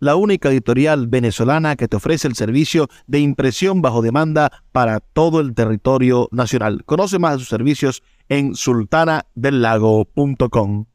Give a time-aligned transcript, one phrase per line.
[0.00, 5.40] la única editorial venezolana que te ofrece el servicio de impresión bajo demanda para todo
[5.40, 6.84] el territorio nacional.
[6.84, 10.86] Conoce más de sus servicios en sultanadelago.com.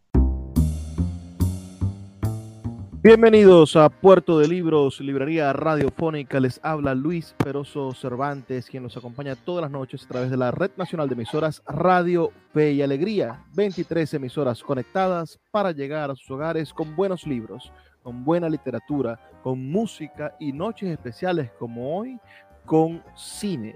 [3.04, 6.40] Bienvenidos a Puerto de Libros, librería radiofónica.
[6.40, 10.50] Les habla Luis Peroso Cervantes, quien nos acompaña todas las noches a través de la
[10.50, 13.44] Red Nacional de Emisoras Radio Fe y Alegría.
[13.54, 17.72] 23 emisoras conectadas para llegar a sus hogares con buenos libros
[18.06, 22.20] con buena literatura, con música y noches especiales como hoy
[22.64, 23.76] con cine.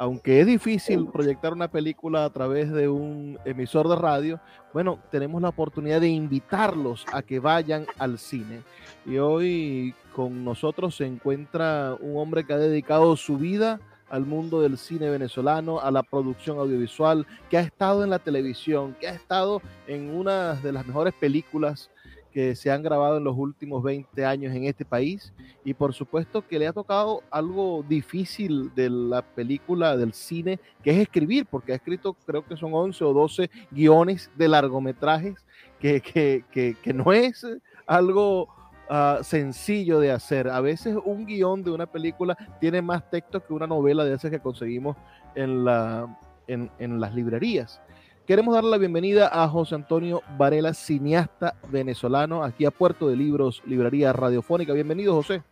[0.00, 4.40] Aunque es difícil proyectar una película a través de un emisor de radio,
[4.72, 8.62] bueno, tenemos la oportunidad de invitarlos a que vayan al cine.
[9.06, 13.78] Y hoy con nosotros se encuentra un hombre que ha dedicado su vida
[14.10, 18.96] al mundo del cine venezolano, a la producción audiovisual, que ha estado en la televisión,
[18.98, 21.90] que ha estado en una de las mejores películas
[22.38, 25.32] que se han grabado en los últimos 20 años en este país
[25.64, 30.92] y por supuesto que le ha tocado algo difícil de la película, del cine, que
[30.92, 35.44] es escribir, porque ha escrito creo que son 11 o 12 guiones de largometrajes,
[35.80, 37.44] que, que, que, no es
[37.88, 38.44] algo
[38.88, 40.48] uh, sencillo de hacer.
[40.48, 44.30] A veces un guion de una película tiene más texto que una novela de esas
[44.30, 44.96] que conseguimos
[45.34, 46.16] en, la,
[46.46, 47.80] en, en las librerías.
[48.28, 53.62] Queremos darle la bienvenida a José Antonio Varela, cineasta venezolano, aquí a Puerto de Libros,
[53.64, 54.74] Librería Radiofónica.
[54.74, 55.42] Bienvenido, José.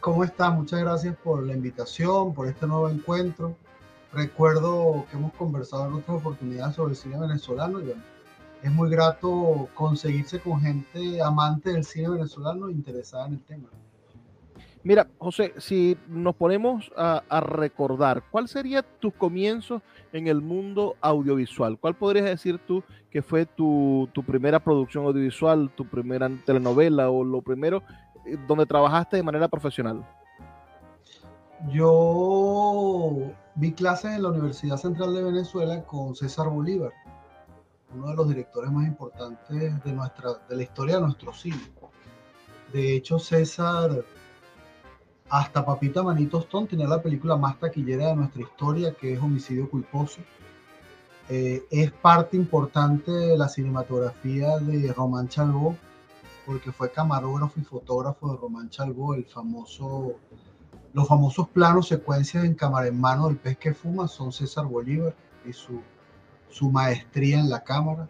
[0.00, 0.52] ¿Cómo estás?
[0.52, 3.54] Muchas gracias por la invitación, por este nuevo encuentro.
[4.12, 7.94] Recuerdo que hemos conversado en otras oportunidades sobre el cine venezolano y
[8.64, 13.68] es muy grato conseguirse con gente amante del cine venezolano interesada en el tema.
[14.82, 19.82] Mira, José, si nos ponemos a, recordar, ¿cuál sería tu comienzo
[20.12, 21.78] en el mundo audiovisual?
[21.78, 27.42] ¿Cuál podrías decir tú que fue tu, primera producción audiovisual, tu primera telenovela o lo
[27.42, 27.82] primero
[28.24, 30.02] eh, donde trabajaste de manera profesional?
[31.70, 33.18] Yo
[33.56, 36.92] vi clases en la Universidad Central de Venezuela con César Bolívar,
[37.94, 41.60] uno de los directores más importantes de, nuestra, de la historia de nuestro cine.
[42.72, 44.04] De hecho, César
[45.30, 49.70] hasta Papita Manito Stone tenía la película más taquillera de nuestra historia, que es Homicidio
[49.70, 50.20] Culposo.
[51.28, 55.76] Eh, es parte importante de la cinematografía de Román Chalbó,
[56.44, 60.16] porque fue camarógrafo y fotógrafo de Román Chalbó, el famoso,
[60.92, 65.14] los famosos planos secuencias en cámara en mano del pez que fuma son César Bolívar
[65.46, 65.80] y su,
[66.48, 68.08] su maestría en la cámara.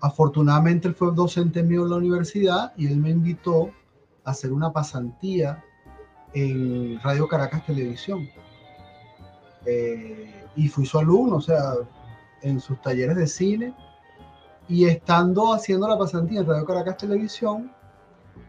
[0.00, 3.70] Afortunadamente él fue docente mío en la universidad y él me invitó
[4.24, 5.62] a hacer una pasantía
[6.36, 8.28] en Radio Caracas Televisión.
[9.64, 11.72] Eh, y fui su alumno, o sea,
[12.42, 13.74] en sus talleres de cine.
[14.68, 17.72] Y estando haciendo la pasantía en Radio Caracas Televisión,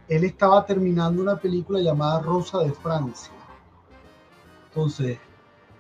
[0.10, 3.32] él estaba terminando una película llamada Rosa de Francia.
[4.68, 5.18] Entonces,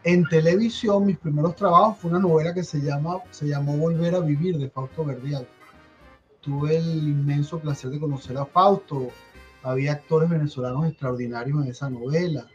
[0.05, 4.21] en televisión, mis primeros trabajos fue una novela que se, llama, se llamó Volver a
[4.21, 5.45] Vivir de Fausto Verdial.
[6.39, 9.09] Tuve el inmenso placer de conocer a Fausto,
[9.63, 12.47] había actores venezolanos extraordinarios en esa novela.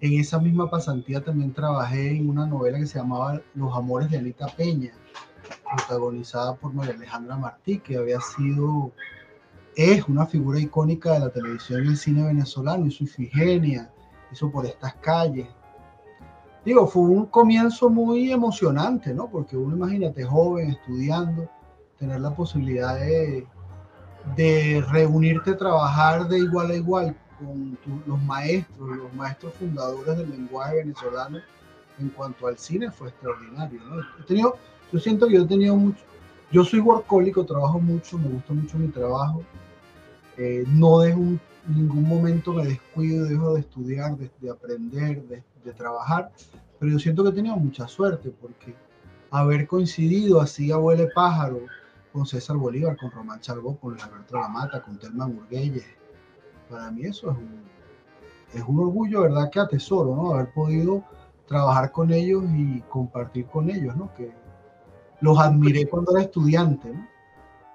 [0.00, 4.18] En esa misma pasantía también trabajé en una novela que se llamaba Los Amores de
[4.18, 4.92] Anita Peña,
[5.76, 8.92] protagonizada por María Alejandra Martí, que había sido,
[9.74, 13.90] es una figura icónica de la televisión y el cine venezolano, hizo Ifigenia,
[14.30, 15.48] hizo Por estas calles.
[16.64, 19.30] Digo, fue un comienzo muy emocionante, ¿no?
[19.30, 21.48] Porque uno, imagínate, joven, estudiando,
[21.96, 23.46] tener la posibilidad de
[24.34, 30.30] de reunirte a trabajar de igual a igual con los maestros, los maestros fundadores del
[30.30, 31.38] lenguaje venezolano
[31.98, 33.80] en cuanto al cine fue extraordinario.
[34.20, 34.56] He tenido,
[34.92, 36.02] yo siento que he tenido mucho,
[36.50, 39.42] yo soy workólico, trabajo mucho, me gusta mucho mi trabajo,
[40.36, 41.20] eh, no dejo
[41.68, 46.30] ningún momento me descuido, dejo de estudiar, de, aprender, de, de, trabajar,
[46.78, 48.74] pero yo siento que he tenido mucha suerte porque
[49.30, 51.62] haber coincidido así abuele pájaro
[52.16, 55.84] con César Bolívar, con Román Chalbó, con Luis Alberto La Mata, con Telma Murguelles,
[56.70, 57.62] para mí eso es un,
[58.54, 59.50] es un orgullo, ¿verdad?
[59.50, 60.32] Que atesoro, ¿no?
[60.32, 61.04] Haber podido
[61.46, 64.14] trabajar con ellos y compartir con ellos, ¿no?
[64.14, 64.32] Que
[65.20, 67.06] los admiré cuando era estudiante, ¿no?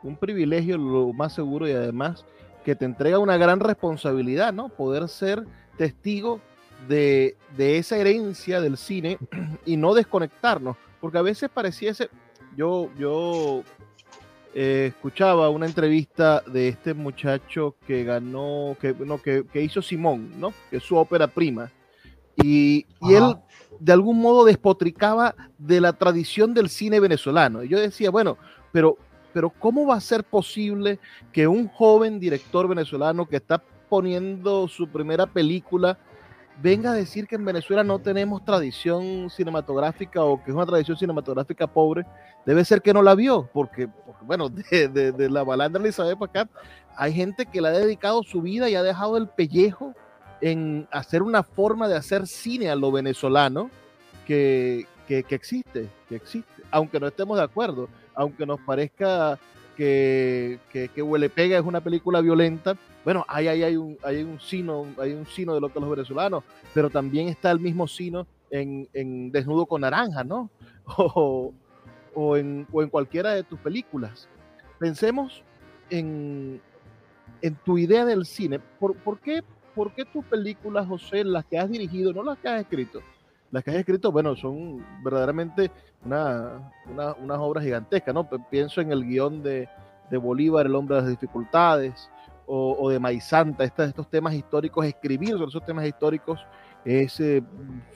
[0.02, 2.26] Un privilegio, lo más seguro, y además
[2.66, 4.70] que te entrega una gran responsabilidad, ¿no?
[4.70, 5.46] Poder ser
[5.78, 6.40] testigo
[6.88, 9.20] de, de esa herencia del cine
[9.68, 12.10] y no desconectarnos, porque a veces pareciese,
[12.58, 13.64] yo, yo
[14.54, 20.40] eh, escuchaba una entrevista de este muchacho que ganó, que, no, que, que, hizo Simón,
[20.40, 20.54] ¿no?
[20.70, 21.72] Que es su ópera prima.
[22.36, 23.36] Y, y él
[23.80, 27.64] de algún modo despotricaba de la tradición del cine venezolano.
[27.64, 28.38] Y yo decía, bueno,
[28.72, 28.98] pero,
[29.34, 31.00] pero ¿cómo va a ser posible
[31.32, 35.98] que un joven director venezolano que está poniendo su primera película
[36.62, 40.98] venga a decir que en Venezuela no tenemos tradición cinematográfica o que es una tradición
[40.98, 42.06] cinematográfica pobre,
[42.46, 46.22] debe ser que no la vio, porque, porque bueno, de, de, de la balandra Elizabeth
[46.22, 46.50] acá,
[46.96, 49.94] hay gente que le ha dedicado su vida y ha dejado el pellejo
[50.42, 53.70] en hacer una forma de hacer cine a lo venezolano
[54.26, 59.40] que, que, que existe, que existe, aunque no estemos de acuerdo, aunque nos parezca
[59.78, 64.24] que, que, que Huele Pega es una película violenta, bueno, ahí, ahí hay, un, hay
[64.24, 66.44] un sino, hay un sino de lo que los venezolanos,
[66.74, 70.50] pero también está el mismo sino en, en Desnudo con Naranja, ¿no?
[70.86, 71.54] O,
[72.14, 74.28] o, en, o en cualquiera de tus películas.
[74.78, 75.44] Pensemos
[75.90, 76.62] en,
[77.42, 78.60] en tu idea del cine.
[78.60, 79.44] ¿Por, qué,
[79.74, 83.00] ¿Por qué tus películas, José, las que has dirigido, no las que has escrito?
[83.52, 85.72] Las que has escrito, bueno, son verdaderamente
[86.06, 88.28] una, unas obras gigantescas, ¿no?
[88.50, 89.70] Pienso en el guion de,
[90.10, 92.10] de Bolívar, El hombre de las dificultades,
[92.54, 96.38] o, o de Maizanta, estos, estos temas históricos, escribir sobre esos temas históricos
[96.84, 97.42] es eh,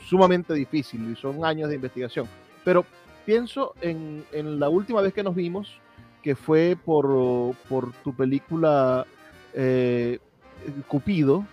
[0.08, 2.26] sumamente difícil y son años de investigación.
[2.64, 2.86] Pero
[3.26, 5.82] pienso en, en, la última vez que nos vimos,
[6.24, 9.06] que fue por, por tu película
[9.54, 10.20] eh,
[10.88, 11.46] Cupido,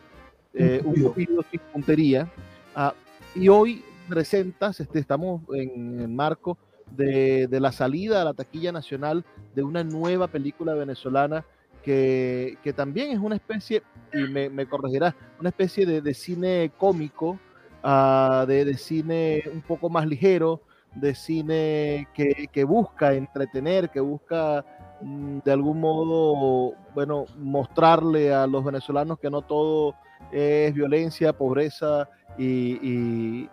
[0.55, 2.31] eh, un Cupido sin puntería,
[2.77, 2.93] uh,
[3.35, 6.57] y hoy presentas, este, estamos en el marco
[6.93, 9.25] de, de, la salida a la taquilla nacional
[9.57, 11.45] de una nueva película venezolana
[11.83, 13.83] que, también es una especie,
[14.13, 17.39] y me, corregirás, una especie de, cine cómico,
[17.85, 20.63] uh, de, cine un poco más ligero,
[20.95, 24.65] de cine que, busca entretener, que busca
[25.01, 29.95] mm, de algún modo, bueno, mostrarle a los venezolanos que no todo
[30.31, 32.09] es violencia, pobreza
[32.39, 33.49] y,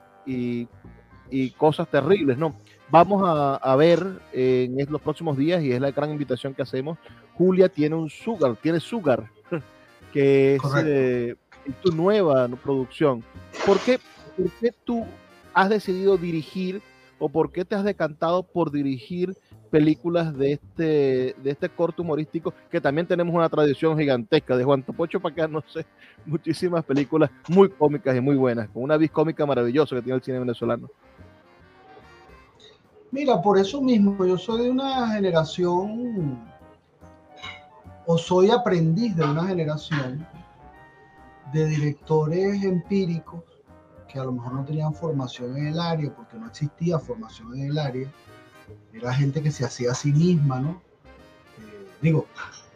[1.32, 2.56] y cosas terribles, ¿no?
[2.92, 4.04] Vamos a, a ver
[4.34, 6.98] eh, en los próximos días, y es la gran invitación que hacemos,
[7.40, 9.32] Julia tiene un Sugar, tiene Sugar,
[10.14, 11.36] que es eh,
[11.82, 13.24] tu nueva producción.
[13.66, 13.98] ¿Por qué,
[14.36, 15.06] ¿Por qué tú
[15.54, 16.82] has decidido dirigir
[17.18, 19.38] o por qué te has decantado por dirigir
[19.72, 20.84] películas de este,
[21.42, 25.48] de este corto humorístico, que también tenemos una tradición gigantesca de Juan Topocho para acá,
[25.48, 25.86] no sé,
[26.26, 30.24] muchísimas películas muy cómicas y muy buenas, con una vis cómica maravillosa que tiene el
[30.24, 30.90] cine venezolano.
[33.12, 36.49] Mira, por eso mismo, yo soy de una generación,
[38.12, 40.26] o soy aprendiz de una generación
[41.54, 43.44] de directores empíricos
[44.12, 47.70] que a lo mejor no tenían formación en el área, porque no existía formación en
[47.70, 48.12] el área,
[48.94, 50.82] era gente que se hacía a sí misma, ¿no?
[51.60, 52.26] Eh, digo,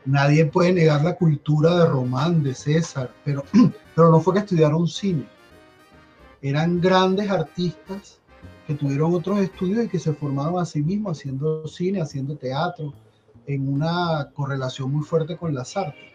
[0.05, 3.43] nadie puede negar la cultura de Román, de César, pero,
[3.95, 5.25] pero no fue que estudiaron cine,
[6.43, 8.19] eran grandes artistas
[8.67, 12.93] que tuvieron otros estudios y que se formaron a sí mismos haciendo cine, haciendo teatro,
[13.45, 16.11] en una correlación muy fuerte con las artes.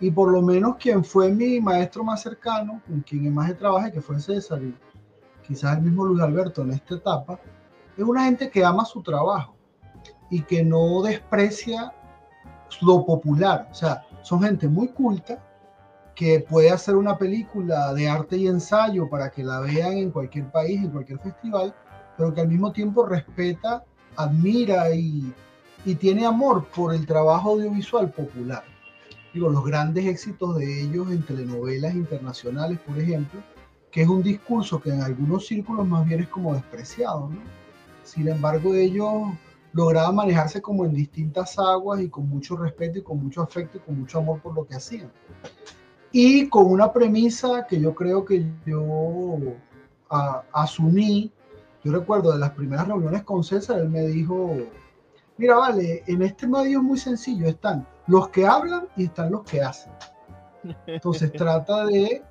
[0.00, 4.00] Y por lo menos quien fue mi maestro más cercano, con quien más trabajé, que
[4.00, 4.74] fue César y
[5.46, 7.40] quizás el mismo Luis Alberto en esta etapa,
[7.96, 9.56] es una gente que ama su trabajo
[10.30, 11.92] y que no desprecia
[12.82, 13.68] lo popular.
[13.70, 15.42] O sea, son gente muy culta
[16.14, 20.50] que puede hacer una película de arte y ensayo para que la vean en cualquier
[20.50, 21.74] país, en cualquier festival,
[22.16, 23.84] pero que al mismo tiempo respeta,
[24.16, 25.32] admira y,
[25.88, 28.64] y tiene amor por el trabajo audiovisual popular.
[29.32, 33.40] Digo, los grandes éxitos de ellos en telenovelas internacionales, por ejemplo,
[33.90, 37.40] que es un discurso que en algunos círculos más bien es como despreciado, ¿no?
[38.04, 39.32] Sin embargo, ellos
[39.72, 43.80] lograban manejarse como en distintas aguas y con mucho respeto y con mucho afecto y
[43.80, 45.10] con mucho amor por lo que hacían
[46.12, 49.38] y con una premisa que yo creo que yo
[50.52, 51.30] asumí.
[51.84, 54.56] Yo recuerdo de las primeras reuniones con César, él me dijo,
[55.38, 59.44] mira, vale, en este medio es muy sencillo, están los que hablan y están los
[59.44, 59.92] que hacen.
[60.86, 62.22] Entonces trata de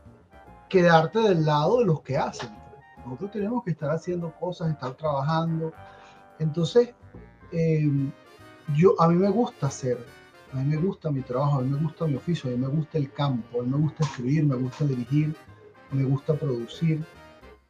[0.69, 2.49] quedarte del lado de los que hacen.
[3.05, 5.71] Nosotros tenemos que estar haciendo cosas, estar trabajando.
[6.39, 6.93] Entonces,
[7.51, 7.89] eh,
[8.75, 9.97] yo, a mí me gusta hacer,
[10.51, 12.67] a mí me gusta mi trabajo, a mí me gusta mi oficio, a mí me
[12.67, 15.35] gusta el campo, a mí me gusta escribir, me gusta dirigir,
[15.91, 17.03] me gusta producir.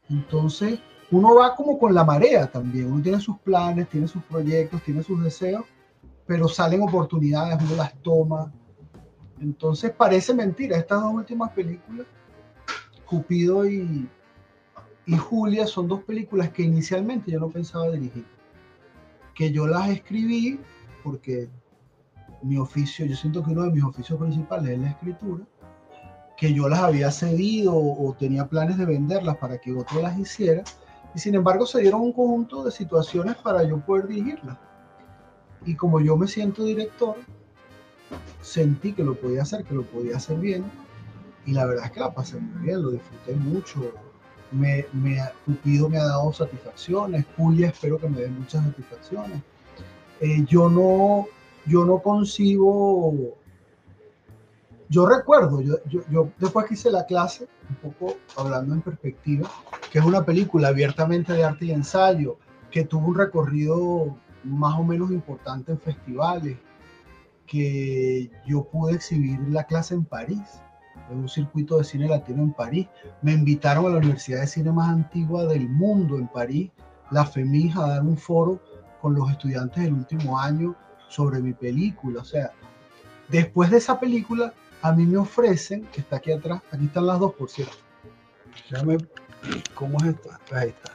[0.09, 0.79] Entonces,
[1.11, 5.03] uno va como con la marea también, uno tiene sus planes, tiene sus proyectos, tiene
[5.03, 5.65] sus deseos,
[6.25, 8.51] pero salen oportunidades, uno las toma.
[9.39, 12.05] Entonces parece mentira, estas dos últimas películas,
[13.05, 14.09] Cupido y,
[15.05, 18.25] y Julia, son dos películas que inicialmente yo no pensaba dirigir,
[19.33, 20.59] que yo las escribí
[21.03, 21.49] porque
[22.41, 25.45] mi oficio, yo siento que uno de mis oficios principales es la escritura,
[26.35, 30.63] que yo las había cedido o, tenía planes de venderlas para que otro las hiciera,
[31.17, 34.55] y sin embargo se dieron un conjunto de situaciones para yo poder dirigirlas.
[35.65, 37.15] Y como yo me siento director,
[38.43, 40.65] sentí que lo podía hacer, que lo podía hacer bien,
[41.47, 43.91] y la verdad es que la pasé muy bien, lo disfruté mucho.
[44.51, 49.41] Me, me, Cupido me ha dado satisfacciones, Julia espero que me dé muchas satisfacciones.
[50.21, 51.25] Eh, yo no
[51.65, 53.39] yo no concibo,
[54.89, 59.49] yo recuerdo, yo, después que hice la clase, un poco hablando en perspectiva,
[59.91, 62.37] que es una película abiertamente de arte y ensayo,
[62.71, 66.57] que tuvo un recorrido más o menos importante en festivales,
[67.45, 70.61] que yo pude exhibir la clase en París,
[71.09, 72.87] en un circuito de cine latino en París.
[73.21, 76.71] Me invitaron a la Universidad de Cine más antigua del mundo en París,
[77.11, 78.61] la FEMIJ, a dar un foro
[79.01, 80.75] con los estudiantes del último año
[81.07, 82.21] sobre mi película.
[82.21, 82.51] O sea,
[83.29, 87.19] después de esa película, a mí me ofrecen, que está aquí atrás, aquí están las
[87.19, 87.75] dos, por cierto.
[88.69, 88.97] Déjame,
[89.73, 90.39] ¿cómo es esta?
[90.51, 90.93] Ahí está.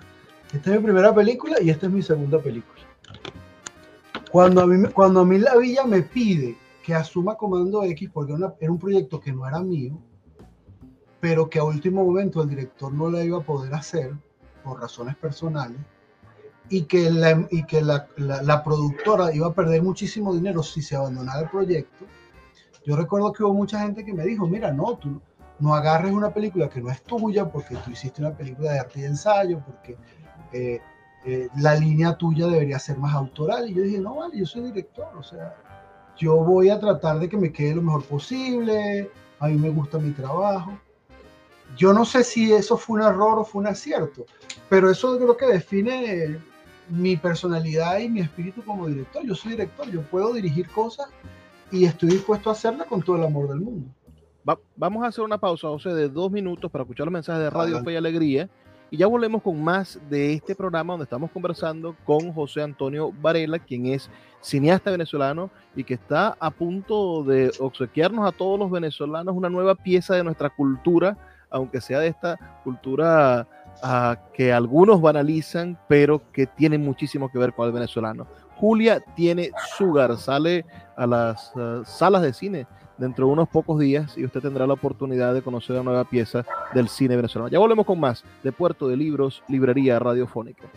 [0.53, 2.83] Esta es mi primera película y esta es mi segunda película.
[4.31, 8.35] Cuando a mí, cuando a mí la villa me pide que asuma Comando X, porque
[8.61, 9.99] era un proyecto que no era mío,
[11.21, 14.13] pero que a último momento el director no la iba a poder hacer
[14.65, 15.79] por razones personales,
[16.69, 20.97] y que, la, y que la, la, productora iba a perder muchísimo dinero si se
[20.97, 22.07] abandonara el proyecto,
[22.85, 25.21] yo recuerdo que hubo mucha gente que me dijo, mira, no, tú
[25.59, 29.01] no agarres una película que no es tuya porque tú hiciste una película de arte
[29.01, 29.97] y ensayo, porque
[30.53, 30.81] eh,
[31.25, 33.71] eh, la línea tuya debería ser más autoral.
[33.71, 35.55] Y yo dije, no, vale, yo soy director, o sea,
[36.17, 39.09] yo voy a tratar de que me quede lo mejor posible,
[39.39, 40.73] a mí me gusta mi trabajo.
[41.77, 44.27] Yo no sé si eso fue un error o fue un acierto,
[44.69, 46.39] pero eso creo que define
[46.89, 49.25] mi personalidad y mi espíritu como director.
[49.25, 51.07] Yo soy director, yo puedo dirigir cosas
[51.73, 53.89] y estoy dispuesto a hacerla con todo el amor del mundo.
[54.77, 57.83] vamos a hacer una pausa, José, de dos minutos para escuchar los mensajes de Radio
[57.83, 58.49] Fe y Alegría.
[58.91, 63.59] Y ya volvemos con más de este programa donde estamos conversando con José Antonio Varela,
[63.59, 64.11] quien es
[64.43, 69.75] cineasta venezolano y que está a punto de obsequiarnos a todos los venezolanos una nueva
[69.75, 71.17] pieza de nuestra cultura,
[71.49, 73.49] aunque sea de esta cultura
[74.35, 78.27] que algunos banalizan, pero que tienen muchísimo que ver con el venezolano.
[78.63, 80.65] Julia tiene Sugar, sale
[80.97, 84.75] a las uh, salas de cine dentro de unos pocos días y usted tendrá la
[84.75, 87.49] oportunidad de conocer la nueva pieza del cine venezolano.
[87.49, 90.69] Ya volvemos con más de Puerto de Libros, Librería Radiofónica.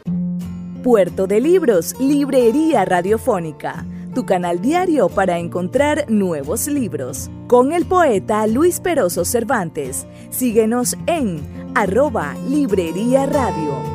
[0.81, 7.29] Puerto de Libros, Librería Radiofónica, tu canal diario para encontrar nuevos libros.
[7.45, 10.07] Con el poeta Luis Peroso Cervantes.
[10.31, 11.39] Síguenos en
[11.75, 13.94] arroba Librería Radio.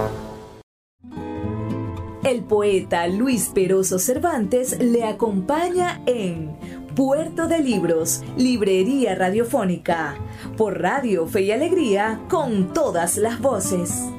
[2.41, 6.57] El poeta Luis Peroso Cervantes le acompaña en
[6.95, 10.15] Puerto de Libros, Librería Radiofónica,
[10.57, 14.09] por Radio Fe y Alegría, con todas las voces.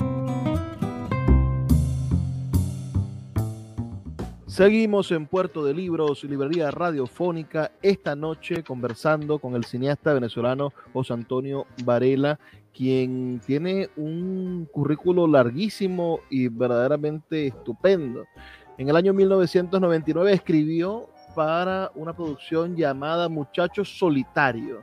[4.47, 11.15] Seguimos en Puerto de Libros, Librería Radiofónica, esta noche conversando con el cineasta venezolano José
[11.15, 12.39] Antonio Varela,
[12.77, 18.25] quien tiene un currículo larguísimo y verdaderamente estupendo.
[18.79, 24.81] En el año 1999 escribió para una producción llamada Muchachos Solitario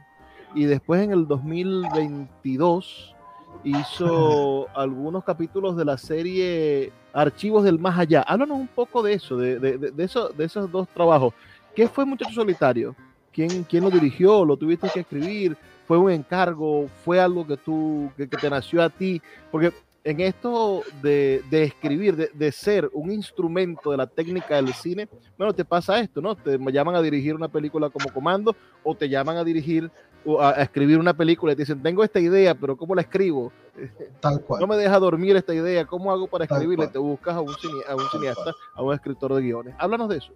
[0.56, 3.16] y después en el 2022
[3.64, 8.22] hizo algunos capítulos de la serie Archivos del Más Allá.
[8.22, 11.34] Háblanos un poco de eso, de, de, de, eso, de esos dos trabajos.
[11.76, 12.96] ¿Qué fue Muchacho Solitario?
[13.32, 14.44] ¿Quién, ¿Quién lo dirigió?
[14.46, 15.58] ¿Lo tuviste que escribir?
[15.90, 16.88] ¿Fue un encargo?
[17.04, 19.20] ¿Fue algo que tú, que, que te nació a ti?
[19.50, 24.72] Porque en esto de, de escribir, de, de, ser un instrumento de la técnica del
[24.76, 26.36] cine, bueno, te pasa esto, ¿no?
[26.36, 29.90] Te llaman a dirigir una película como comando o te llaman a dirigir
[30.24, 33.02] o a, a escribir una película y te dicen, tengo esta idea, pero ¿cómo la
[33.02, 33.52] escribo?
[34.20, 34.62] Tal cual.
[34.62, 36.92] No me deja dormir esta idea, ¿cómo hago para escribirla?
[36.92, 39.74] Te buscas a un, cine, a un cineasta, a un escritor de guiones.
[39.80, 40.34] Háblanos de eso.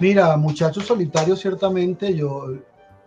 [0.00, 2.54] Mira, muchachos solitarios, ciertamente yo,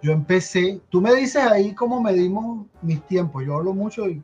[0.04, 4.22] yo empecé, tú me dices ahí cómo medimos mis tiempos, yo hablo mucho y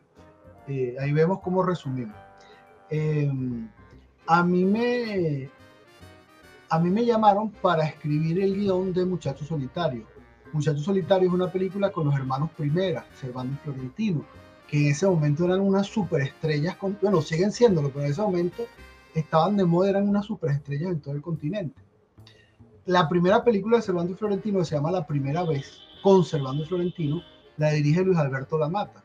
[0.67, 2.15] eh, ahí vemos cómo resumimos.
[2.89, 3.31] Eh,
[4.27, 5.49] a, mí me,
[6.69, 10.05] a mí me llamaron para escribir el guion de Muchachos Solitarios.
[10.51, 14.25] Muchachos Solitarios es una película con los hermanos Primera, Servando y Florentino,
[14.67, 18.65] que en ese momento eran unas superestrellas, con, bueno, siguen siéndolo, pero en ese momento
[19.15, 21.79] estaban de moda, eran unas superestrellas en todo el continente.
[22.89, 26.65] La primera película de Servando y Florentino se llama La Primera Vez, con Servando y
[26.65, 27.21] Florentino,
[27.57, 29.03] la dirige Luis Alberto Lamata.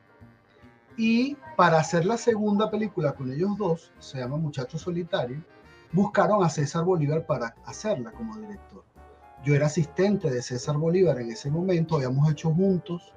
[0.96, 5.42] Y para hacer la segunda película con ellos dos, se llama Muchachos Solitarios,
[5.92, 8.84] buscaron a César Bolívar para hacerla como director.
[9.44, 13.12] Yo era asistente de César Bolívar en ese momento, habíamos hecho juntos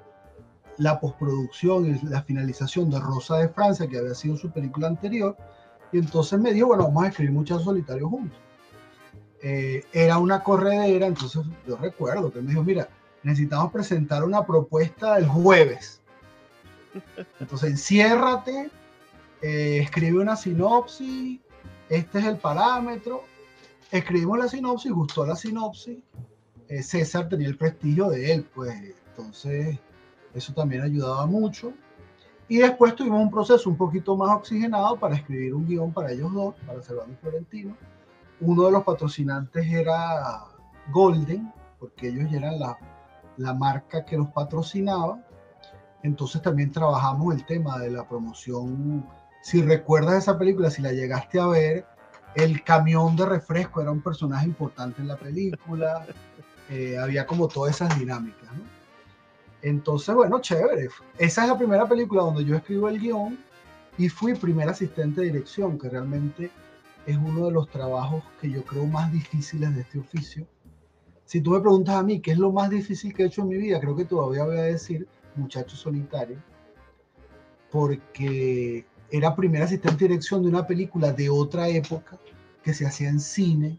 [0.76, 5.34] la postproducción y la finalización de Rosa de Francia, que había sido su película anterior,
[5.92, 8.38] y entonces me dijo, bueno, vamos a escribir Muchachos Solitarios juntos.
[9.42, 12.88] Eh, era una corredera, entonces yo recuerdo que me dijo, mira,
[13.22, 15.98] necesitamos presentar una propuesta el jueves
[17.40, 18.70] entonces, enciérrate,
[19.42, 21.40] eh, escribe una sinopsis,
[21.88, 23.24] este es el parámetro.
[23.90, 25.98] Escribimos la sinopsis, gustó la sinopsis.
[26.68, 28.74] Eh, César tenía el prestigio de él, pues
[29.08, 29.78] entonces
[30.34, 31.72] eso también ayudaba mucho.
[32.48, 36.32] Y después tuvimos un proceso un poquito más oxigenado para escribir un guion para ellos
[36.32, 37.76] dos, para Servando y Florentino.
[38.40, 40.44] Uno de los patrocinantes era
[40.92, 42.78] Golden, porque ellos eran la,
[43.36, 45.18] la marca que los patrocinaba.
[46.02, 49.06] Entonces también trabajamos el tema de la promoción.
[49.42, 51.86] Si recuerdas esa película, si la llegaste a ver,
[52.34, 56.06] el camión de refresco era un personaje importante en la película.
[56.70, 58.52] Eh, había como todas esas dinámicas.
[58.52, 58.62] ¿no?
[59.62, 60.88] Entonces, bueno, chévere.
[61.16, 63.38] Esa es la primera película donde yo escribo el guion
[63.96, 66.50] y fui primer asistente de dirección, que realmente
[67.08, 70.46] es uno de los trabajos que yo creo más difíciles de este oficio.
[71.24, 73.48] Si tú me preguntas a mí qué es lo más difícil que he hecho en
[73.48, 76.36] mi vida, creo que todavía voy a decir Muchacho Solitario,
[77.70, 82.18] porque era primer asistente de dirección de una película de otra época
[82.62, 83.78] que se hacía en cine,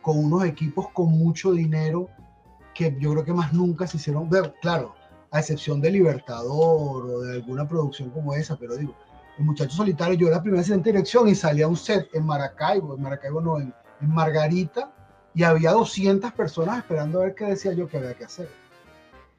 [0.00, 2.08] con unos equipos con mucho dinero
[2.74, 4.30] que yo creo que más nunca se hicieron
[4.62, 4.94] claro,
[5.32, 8.94] a excepción de Libertador o de alguna producción como esa, pero digo,
[9.38, 12.26] el Muchacho Solitario, yo era primer asistente de dirección y salía a un set en
[12.26, 14.92] Maracaibo, en Maracaibo no, en, en Margarita,
[15.34, 18.48] y había 200 personas esperando a ver qué decía yo que había que hacer.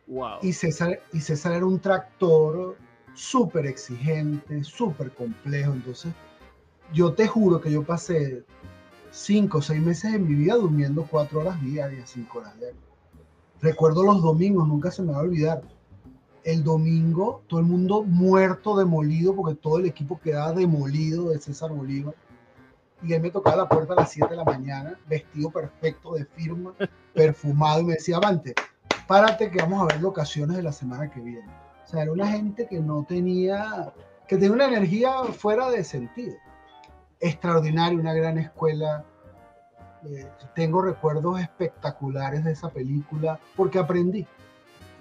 [0.08, 0.40] Wow.
[0.42, 2.78] Y, César, y César era un tractor
[3.14, 5.74] súper exigente, súper complejo.
[5.74, 6.14] Entonces,
[6.94, 8.44] yo te juro que yo pasé
[9.12, 12.82] cinco o seis meses en mi vida durmiendo cuatro horas diarias, cinco horas diarias.
[13.62, 15.62] Recuerdo los domingos, nunca se me va a olvidar.
[16.44, 21.72] El domingo, todo el mundo muerto, demolido, porque todo el equipo quedaba demolido de César
[21.72, 22.16] Bolívar.
[23.02, 26.26] Y él me tocaba la puerta a las 7 de la mañana, vestido perfecto de
[26.26, 26.74] firma,
[27.14, 28.54] perfumado, y me decía, avante,
[29.08, 31.48] párate que vamos a ver locaciones de la semana que viene.
[31.84, 33.92] O sea, era una gente que no tenía,
[34.28, 36.36] que tenía una energía fuera de sentido.
[37.20, 39.04] Extraordinaria, una gran escuela.
[40.06, 44.28] Eh, tengo recuerdos espectaculares de esa película porque aprendí.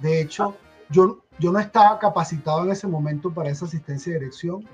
[0.00, 0.56] De hecho,
[0.88, 4.64] yo, yo no estaba capacitado en ese momento para esa asistencia de dirección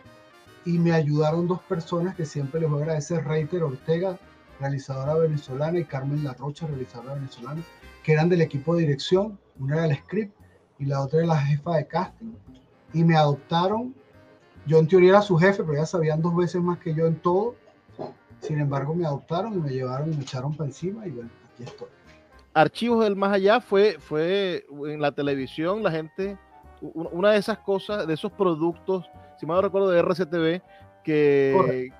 [0.64, 4.18] y me ayudaron dos personas que siempre les voy a agradecer, Reiter Ortega,
[4.58, 7.62] realizadora venezolana, y Carmen La Rocha, realizadora venezolana,
[8.02, 10.34] que eran del equipo de dirección, una era el script
[10.78, 12.32] y la otra era la jefa de casting,
[12.92, 13.94] y me adoptaron.
[14.66, 17.16] Yo en teoría era su jefe, pero ya sabían dos veces más que yo en
[17.16, 17.54] todo.
[18.40, 21.64] Sin embargo, me adoptaron y me llevaron y me echaron para encima y bueno, aquí
[21.64, 21.88] estoy.
[22.54, 26.38] Archivos del Más Allá fue, fue en la televisión, la gente,
[26.92, 30.62] una de esas cosas, de esos productos, si mal no recuerdo, de RCTV,
[31.02, 31.92] que,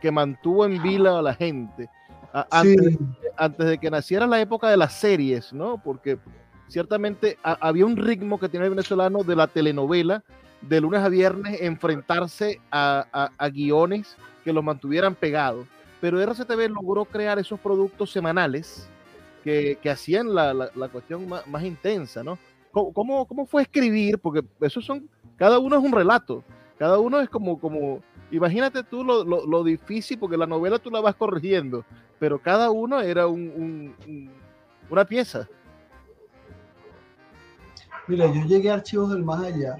[0.00, 1.88] que, mantuvo en vila a la gente.
[2.50, 2.98] Antes,
[3.36, 5.80] antes, de que naciera la época de las series, ¿no?
[5.82, 6.18] Porque
[6.68, 10.22] ciertamente había un ritmo que tiene el venezolano de la telenovela,
[10.60, 15.66] de lunes a viernes, enfrentarse a, a guiones que los mantuvieran pegados.
[16.00, 18.88] Pero RCTV logró crear esos productos semanales
[19.42, 22.38] que, que hacían la, la, cuestión más, más, intensa, ¿no?
[22.72, 24.18] ¿Cómo, ¿Cómo, fue escribir?
[24.18, 26.44] Porque esos son, cada uno es un relato,
[26.78, 28.00] cada uno es como, como
[28.30, 31.84] imagínate tú lo, lo, lo difícil, porque la novela tú la vas corrigiendo,
[32.18, 34.30] pero cada uno era un, un,
[34.90, 35.48] una pieza.
[38.06, 39.76] Mira, yo llegué a Archivos del Más Allá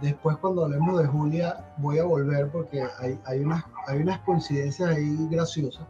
[0.00, 4.88] después cuando hablemos de Julia voy a volver porque hay, hay, unas, hay unas coincidencias
[4.88, 5.86] ahí graciosas.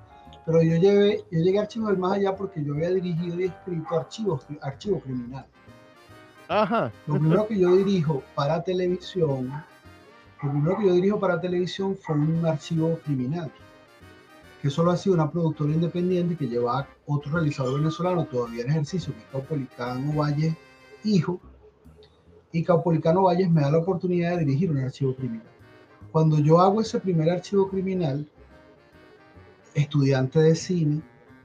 [0.51, 3.45] Pero yo, llevé, yo llegué a Archivos del Más Allá porque yo había dirigido y
[3.45, 5.47] escrito archivos, archivo criminal.
[6.49, 6.91] Ajá.
[7.07, 9.53] Lo primero que yo dirijo para televisión,
[10.43, 13.53] lo primero que yo dirijo para televisión fue un archivo criminal,
[14.61, 19.15] que solo ha sido una productora independiente que lleva otro realizador venezolano todavía en ejercicio,
[19.15, 20.57] que es Caupolicano Valle,
[21.05, 21.41] hijo,
[22.51, 25.47] y Caupolicano Valles me da la oportunidad de dirigir un archivo criminal.
[26.11, 28.29] Cuando yo hago ese primer archivo criminal,
[29.75, 31.03] estudiante de cine,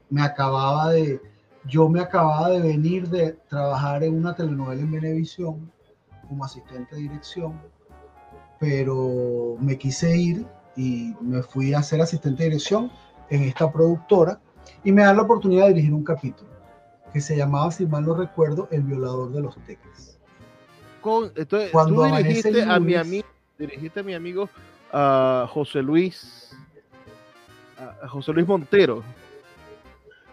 [0.10, 1.22] me acababa de,
[1.66, 5.72] yo me acababa de venir de trabajar en una telenovela en Venevisión
[6.28, 7.60] como asistente de dirección,
[8.60, 12.92] pero me quise ir y me fui a ser asistente de dirección
[13.30, 14.40] en esta productora
[14.84, 16.50] y me da la oportunidad de dirigir un capítulo
[17.14, 20.16] que se llamaba, si mal no recuerdo, El violador de los teques
[21.36, 23.28] entonces, tú dirigiste a, mi amigo,
[23.60, 24.50] dirigiste a mi amigo
[25.50, 26.56] José Luis,
[27.78, 29.04] a José Luis Montero.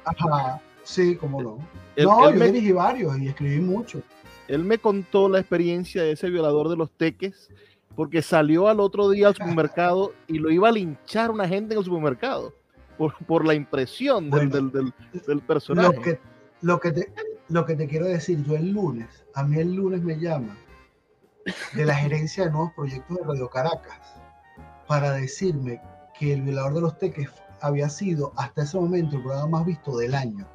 [0.05, 1.59] Ajá, sí, como no.
[1.97, 4.03] no, yo dirigí varios y escribí mucho.
[4.49, 7.51] Él me contó la experiencia de ese violador de los teques
[7.95, 11.79] porque salió al otro día al supermercado y lo iba a linchar una gente en
[11.79, 12.53] el supermercado
[12.97, 14.93] por, por la impresión del, del,
[15.27, 15.97] del, personaje.
[15.97, 16.21] Lo que,
[16.63, 17.13] lo, que te,
[17.49, 20.57] lo que te quiero decir, yo el lunes, a mí el lunes me llama
[21.75, 24.15] de la gerencia de nuevos proyectos de Radio Caracas
[24.87, 25.81] para decirme
[26.19, 27.29] que El Violador de los Teques
[27.61, 30.47] había sido hasta ese momento el programa más visto del año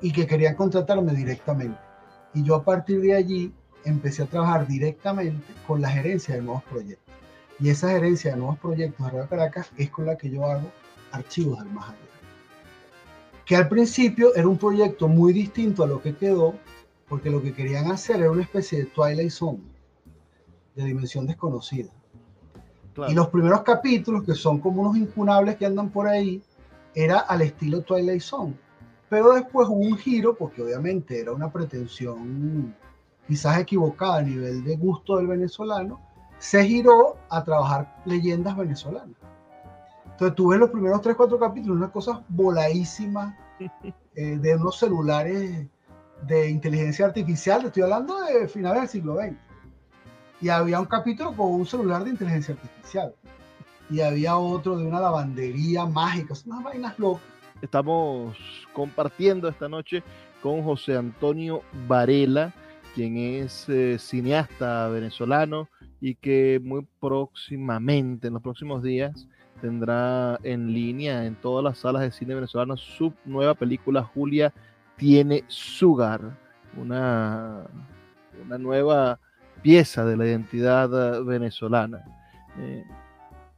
[0.00, 1.78] y que querían contratarme directamente.
[2.34, 6.62] Y yo a partir de allí empecé a trabajar directamente con la gerencia de nuevos
[6.64, 7.14] proyectos.
[7.58, 10.70] Y esa gerencia de nuevos proyectos de Radio Caracas es con la que yo hago
[11.12, 11.98] archivos del más allá.
[13.46, 16.54] Que al principio era un proyecto muy distinto a lo que quedó,
[17.08, 19.62] porque lo que querían hacer era una especie de Twilight Zone,
[20.74, 21.90] de dimensión desconocida.
[23.08, 26.42] Y los primeros capítulos, que son como unos incunables que andan por ahí,
[26.94, 28.54] era al estilo Twilight Zone.
[29.08, 32.74] Pero después hubo un giro, porque obviamente era una pretensión
[33.28, 36.00] quizás equivocada a nivel de gusto del venezolano,
[36.38, 39.16] se giró a trabajar leyendas venezolanas.
[40.04, 43.34] Entonces tú ves los primeros 3, 4 capítulos, unas cosas voladísimas
[44.14, 45.66] eh, de unos celulares
[46.22, 49.45] de inteligencia artificial, estoy hablando de finales del siglo XX.
[50.40, 53.14] Y había un capítulo con un celular de inteligencia artificial.
[53.88, 57.22] Y había otro de una lavandería mágica, unas vainas locas.
[57.62, 58.36] Estamos
[58.72, 60.02] compartiendo esta noche
[60.42, 62.52] con José Antonio Varela,
[62.94, 65.68] quien es eh, cineasta venezolano
[66.00, 69.26] y que muy próximamente, en los próximos días,
[69.60, 74.52] tendrá en línea en todas las salas de cine venezolano su nueva película Julia
[74.96, 76.20] tiene Sugar,
[76.76, 77.64] una,
[78.44, 79.18] una nueva
[79.66, 82.04] pieza de la identidad venezolana.
[82.56, 82.84] Eh,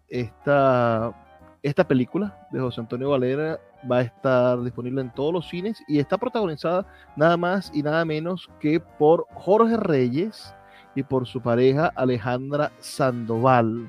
[0.08, 1.12] esta,
[1.62, 5.98] esta película de José Antonio Valera va a estar disponible en todos los cines y
[5.98, 10.54] está protagonizada nada más y nada menos que por Jorge Reyes
[10.94, 13.86] y por su pareja Alejandra Sandoval.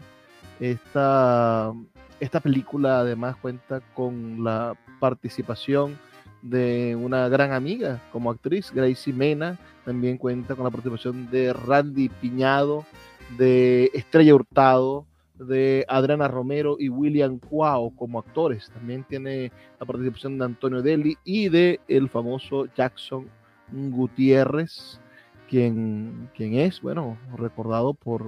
[0.59, 1.71] Esta,
[2.19, 5.97] esta película además cuenta con la participación
[6.41, 12.09] de una gran amiga como actriz, Gracie Mena, también cuenta con la participación de Randy
[12.09, 12.85] Piñado,
[13.37, 15.05] de Estrella Hurtado,
[15.39, 18.69] de Adriana Romero y William Cuao como actores.
[18.71, 23.27] También tiene la participación de Antonio Deli y de el famoso Jackson
[23.71, 24.99] Gutiérrez,
[25.49, 28.25] quien, quien es, bueno, recordado por,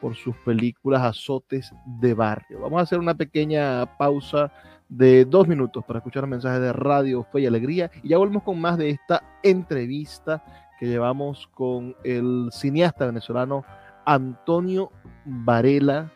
[0.00, 2.60] por sus películas Azotes de Barrio.
[2.60, 4.52] Vamos a hacer una pequeña pausa
[4.88, 7.90] de dos minutos para escuchar mensajes de Radio Fe y Alegría.
[8.02, 10.44] Y ya volvemos con más de esta entrevista
[10.78, 13.64] que llevamos con el cineasta venezolano
[14.04, 14.90] Antonio
[15.24, 16.10] Varela,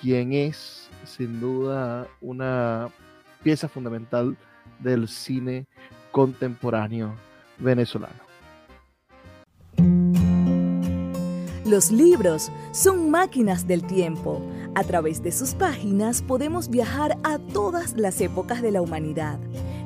[0.00, 2.88] quien es sin duda una
[3.42, 4.36] pieza fundamental
[4.78, 5.66] del cine
[6.10, 7.14] contemporáneo
[7.58, 8.30] venezolano.
[11.64, 14.42] Los libros son máquinas del tiempo.
[14.74, 19.38] A través de sus páginas podemos viajar a todas las épocas de la humanidad,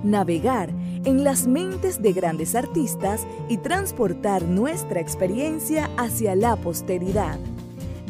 [0.03, 0.71] navegar
[1.05, 7.39] en las mentes de grandes artistas y transportar nuestra experiencia hacia la posteridad.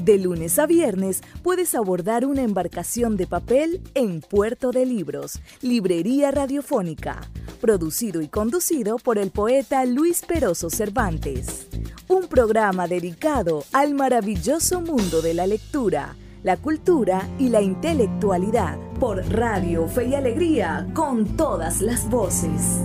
[0.05, 6.31] De lunes a viernes puedes abordar una embarcación de papel en Puerto de Libros, Librería
[6.31, 7.21] Radiofónica,
[7.61, 11.69] producido y conducido por el poeta Luis Peroso Cervantes.
[12.09, 19.27] Un programa dedicado al maravilloso mundo de la lectura, la cultura y la intelectualidad por
[19.33, 22.83] Radio Fe y Alegría con todas las voces.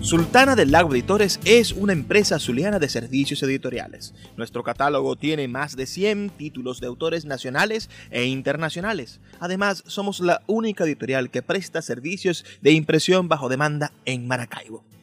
[0.00, 4.12] Sultana del Lago Editores es una empresa zuliana de servicios editoriales.
[4.36, 9.20] Nuestro catálogo tiene más de 100 títulos de autores nacionales e internacionales.
[9.38, 14.84] Además, somos la única editorial que presta servicios de impresión bajo demanda en Maracaibo.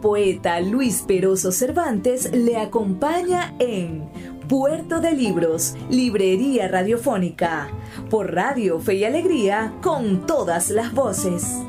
[0.00, 4.08] Poeta Luis Peroso Cervantes le acompaña en
[4.48, 7.68] Puerto de Libros, Librería Radiofónica,
[8.08, 11.62] por Radio Fe y Alegría, con todas las voces.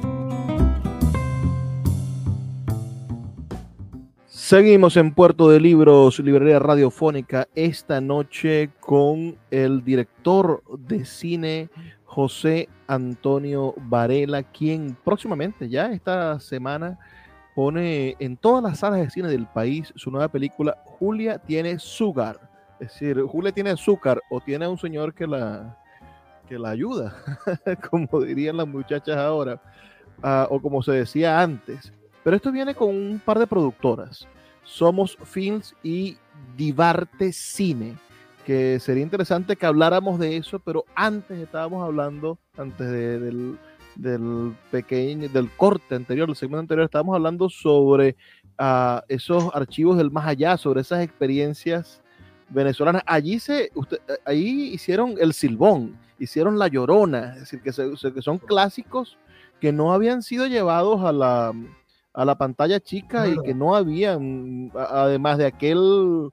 [4.28, 11.70] Seguimos en Puerto de Libros, Librería Radiofónica, esta noche con el director de cine
[12.06, 16.98] José Antonio Varela, quien próximamente, ya esta semana,
[17.60, 22.40] pone en todas las salas de cine del país su nueva película Julia tiene sugar.
[22.80, 25.78] Es decir, Julia tiene azúcar o tiene un señor que la,
[26.48, 27.18] que la ayuda,
[27.92, 29.62] como dirían las muchachas ahora,
[30.24, 31.92] uh, o como se decía antes.
[32.24, 34.26] Pero esto viene con un par de productoras.
[34.64, 36.16] Somos Films y
[36.56, 37.98] Divarte Cine,
[38.46, 43.60] que sería interesante que habláramos de eso, pero antes estábamos hablando, antes de, del,
[44.00, 48.16] del pequeño, del corte anterior, del segmento anterior, estábamos hablando sobre
[48.60, 52.02] uh, esos archivos del más allá, sobre esas experiencias
[52.50, 53.04] venezolanas.
[53.06, 58.22] Allí se, usted, ahí hicieron el silbón, hicieron la llorona, es decir, que, se, que
[58.22, 59.18] son clásicos
[59.60, 61.54] que no habían sido llevados a la,
[62.14, 66.32] a la pantalla chica y que no habían, además de aquel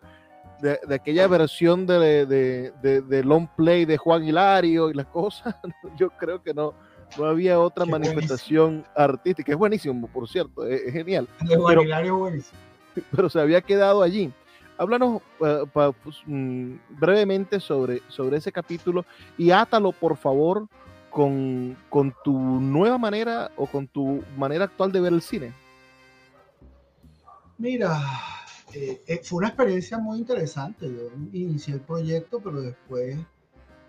[0.60, 5.06] de, de aquella versión de, de, de, de, long play de Juan Hilario y las
[5.06, 5.56] cosas,
[5.98, 6.72] yo creo que no,
[7.16, 8.94] no había otra Qué manifestación buenísimo.
[8.94, 9.52] artística.
[9.52, 11.28] Es buenísimo, por cierto, es, es genial.
[11.40, 12.58] De Juan pero, Hilario buenísimo.
[13.14, 14.32] Pero se había quedado allí.
[14.78, 19.04] Háblanos uh, pa, pues, mm, brevemente sobre, sobre ese capítulo
[19.38, 20.68] y átalo, por favor,
[21.10, 25.52] con, con, tu nueva manera o con tu manera actual de ver el cine.
[27.56, 27.98] Mira,
[28.74, 30.86] eh, eh, fue una experiencia muy interesante.
[30.86, 33.16] Yo inicié el proyecto, pero después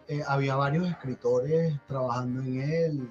[0.07, 3.09] eh, había varios escritores trabajando en él,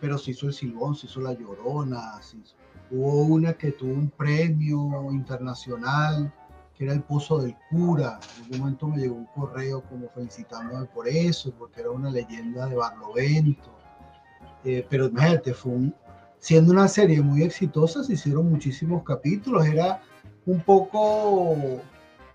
[0.00, 2.56] pero se hizo el Silbón, se hizo la Llorona, hizo,
[2.90, 6.32] hubo una que tuvo un premio internacional,
[6.76, 8.18] que era el Pozo del Cura.
[8.36, 12.66] En algún momento me llegó un correo como felicitándome por eso, porque era una leyenda
[12.66, 13.70] de Barlovento.
[14.64, 15.94] Eh, pero imagínate, fue un,
[16.38, 20.02] siendo una serie muy exitosa, se hicieron muchísimos capítulos, era
[20.46, 21.80] un poco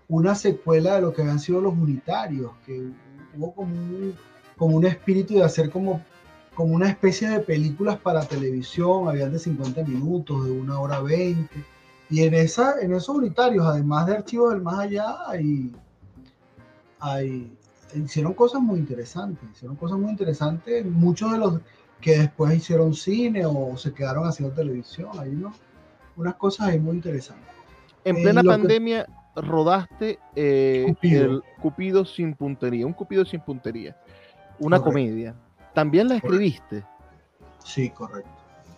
[0.08, 2.90] una secuela de lo que habían sido los unitarios, que
[3.36, 4.14] hubo como un,
[4.56, 6.02] como un espíritu de hacer como,
[6.54, 11.48] como una especie de películas para televisión, habían de 50 minutos, de una hora 20,
[12.10, 15.72] y en, esa, en esos unitarios, además de archivos del más allá, hay,
[16.98, 17.56] hay,
[17.94, 21.60] hicieron cosas muy interesantes, hicieron cosas muy interesantes, muchos de los
[22.00, 25.56] que después hicieron cine o se quedaron haciendo televisión, hay unos,
[26.16, 27.46] unas cosas ahí muy interesantes.
[28.04, 29.12] En plena eh, pandemia que...
[29.36, 31.24] rodaste eh, Cupido.
[31.24, 33.96] el Cupido sin puntería, un Cupido sin puntería,
[34.58, 34.84] una correcto.
[34.84, 35.34] comedia.
[35.74, 36.84] ¿También la escribiste?
[37.64, 38.30] Sí, correcto.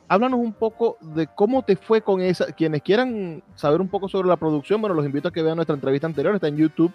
[0.08, 2.46] Háblanos un poco de cómo te fue con esa.
[2.52, 5.74] Quienes quieran saber un poco sobre la producción, bueno, los invito a que vean nuestra
[5.74, 6.92] entrevista anterior, está en YouTube,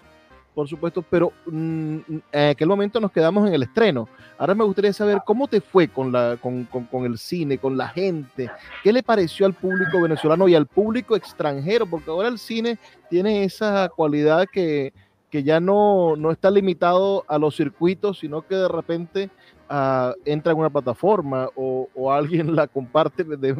[0.58, 1.98] por supuesto, pero mmm,
[2.32, 4.08] en aquel momento nos quedamos en el estreno.
[4.36, 7.86] Ahora me gustaría saber cómo te fue con, la, con, con, el cine, con la
[7.90, 8.50] gente,
[8.82, 12.76] qué le pareció al público venezolano y al público extranjero, porque ahora el cine
[13.08, 14.92] tiene esa cualidad que,
[15.30, 19.30] que ya no, no está limitado a los circuitos, sino que de repente
[19.68, 23.54] ah, entra en una plataforma o, alguien la comparte de,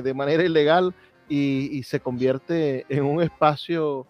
[0.00, 0.94] de, manera ilegal
[1.28, 4.06] y, se convierte en un espacio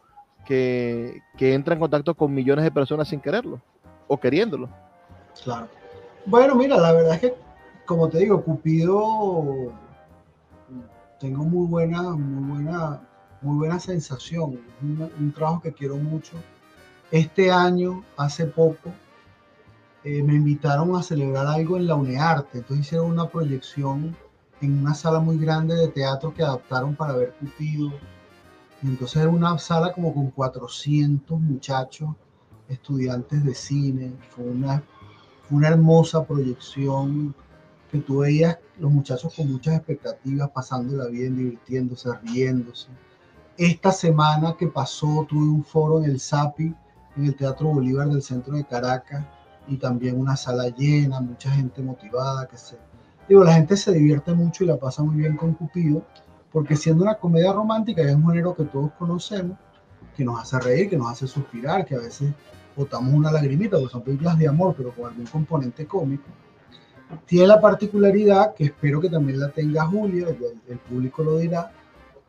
[0.46, 3.60] que, que entra en contacto con millones de personas sin quererlo
[4.08, 4.68] o queriéndolo.
[5.42, 5.68] Claro.
[6.24, 7.34] Bueno, mira, la verdad es que,
[7.84, 9.72] como te digo, Cupido,
[11.20, 13.00] tengo muy buena, muy buena,
[13.40, 14.60] muy buena sensación.
[14.82, 16.32] Un, trabajo que quiero mucho.
[17.10, 18.90] Este año, hace poco,
[20.02, 22.58] eh, me invitaron a celebrar algo en la UNEARTE.
[22.58, 24.16] Entonces hicieron una proyección
[24.60, 27.92] en una sala muy grande de teatro que adaptaron para ver Cupido.
[28.82, 32.10] Entonces era una sala como con 400 muchachos,
[32.68, 34.12] estudiantes de cine.
[34.30, 34.82] Fue una,
[35.50, 37.34] una hermosa proyección
[37.90, 42.88] que tú veías los muchachos con muchas expectativas, pasándola bien, divirtiéndose, riéndose.
[43.56, 46.74] Esta semana que pasó tuve un foro en el SAPI,
[47.16, 49.24] en el Teatro Bolívar del centro de Caracas,
[49.68, 52.76] y también una sala llena, mucha gente motivada, que se...
[53.28, 56.04] Digo, la gente se divierte mucho y la pasa muy bien con Cupido,
[56.56, 59.58] porque siendo una comedia romántica es un género que todos conocemos,
[60.16, 62.32] que nos hace reír, que nos hace suspirar, que a veces
[62.74, 66.24] botamos una lagrimita, porque son películas de amor, pero con algún componente cómico.
[67.26, 71.72] Tiene la particularidad, que espero que también la tenga Julia, el, el público lo dirá,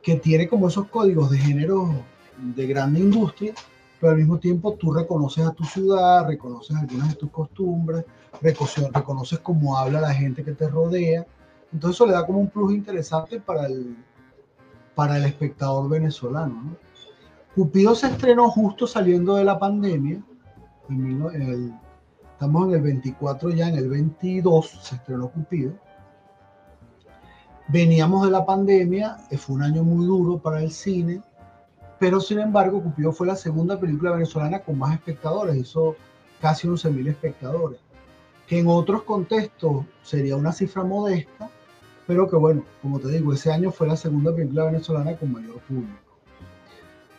[0.02, 1.90] que tiene como esos códigos de género
[2.38, 3.54] de grande industria,
[3.98, 8.04] pero al mismo tiempo tú reconoces a tu ciudad, reconoces algunas de tus costumbres,
[8.42, 11.26] reconoces cómo habla la gente que te rodea.
[11.72, 13.96] Entonces eso le da como un plus interesante para el,
[14.98, 16.76] para el espectador venezolano.
[17.56, 20.22] Cupido se estrenó justo saliendo de la pandemia.
[22.34, 25.72] estamos en el 24 ya, en el 22 se estrenó Cupido.
[27.70, 31.22] Veníamos de la pandemia, fue un año muy duro para el cine
[32.00, 35.96] pero sin embargo Cupido fue la segunda película venezolana con más espectadores, hizo
[36.40, 37.80] casi 11.000 espectadores,
[38.46, 41.50] que en otros contextos sería una cifra modesta,
[42.08, 45.60] pero que bueno, como te digo, ese año fue la segunda película venezolana con mayor
[45.60, 46.00] público.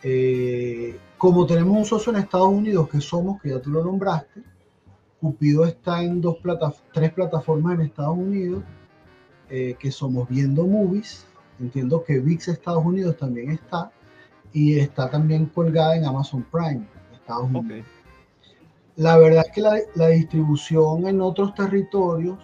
[0.01, 4.41] Eh, como tenemos un socio en Estados Unidos que somos, que ya tú lo nombraste,
[5.21, 8.63] Cupido está en dos plata tres plataformas en Estados Unidos,
[9.49, 11.25] eh, que somos Viendo Movies,
[11.59, 13.91] entiendo que VIX Estados Unidos también está,
[14.53, 17.85] y está también colgada en Amazon Prime, Estados Unidos.
[18.95, 22.37] La verdad es que la, la, distribución en otros territorios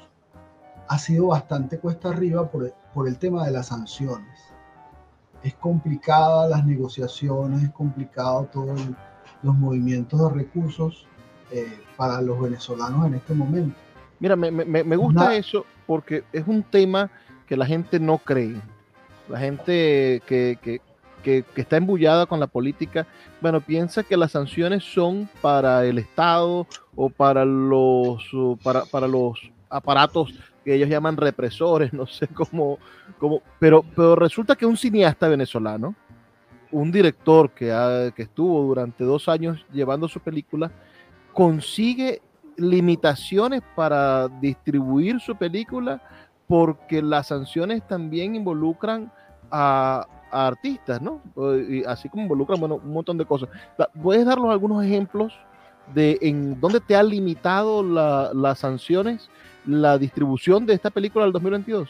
[0.88, 4.54] ha sido bastante cuesta arriba por, por el tema de las sanciones.
[5.44, 8.80] Es complicada las negociaciones, es complicado todos
[9.44, 11.08] los movimientos de recursos
[11.52, 13.78] eh, para los venezolanos en este momento.
[14.20, 17.12] Mira, me, me, me gusta eso porque es un tema
[17.48, 18.56] que la gente no cree.
[19.30, 20.82] La gente que, que,
[21.24, 23.08] que, está embullada con la política,
[23.42, 28.24] bueno, piensa que las sanciones son para el Estado o para los,
[28.64, 30.34] para, para los aparatos
[30.66, 32.80] que ellos llaman represores, no sé cómo,
[33.20, 35.96] cómo pero, pero resulta que un cineasta venezolano,
[36.72, 40.72] un director que, ha, que estuvo durante dos años llevando su película,
[41.32, 42.22] consigue
[42.58, 46.02] limitaciones para distribuir su película
[46.48, 49.12] porque las sanciones también involucran
[49.52, 51.22] a, artistas, ¿no?
[51.70, 53.48] Y así como involucran bueno, un montón de cosas.
[54.02, 55.34] ¿Puedes darnos algunos ejemplos
[55.94, 57.84] de en dónde te ha limitado
[58.34, 59.30] las sanciones
[59.66, 61.90] la distribución de esta película del 2022?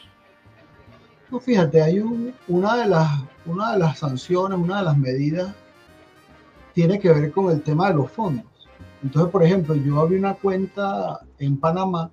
[1.30, 1.98] Pues fíjate, hay
[2.46, 3.10] una, de las,
[3.46, 5.54] una de las sanciones, una de las medidas
[6.72, 8.44] tiene que ver con el tema de los fondos.
[9.02, 12.10] Entonces, por ejemplo, yo abrí una cuenta en Panamá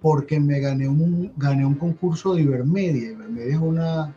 [0.00, 3.12] porque me gané un, gané un concurso de Ibermedia.
[3.12, 4.14] Ibermedia es una,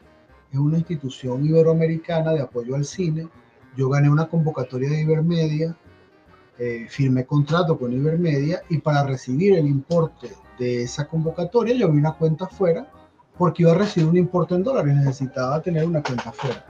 [0.52, 3.28] es una institución iberoamericana de apoyo al cine.
[3.76, 5.76] Yo gané una convocatoria de Ibermedia,
[6.64, 11.98] eh, firmé contrato con Ibermedia y para recibir el importe de esa convocatoria yo abrí
[11.98, 12.86] una cuenta afuera
[13.36, 16.64] porque iba a recibir un importe en dólares, necesitaba tener una cuenta afuera.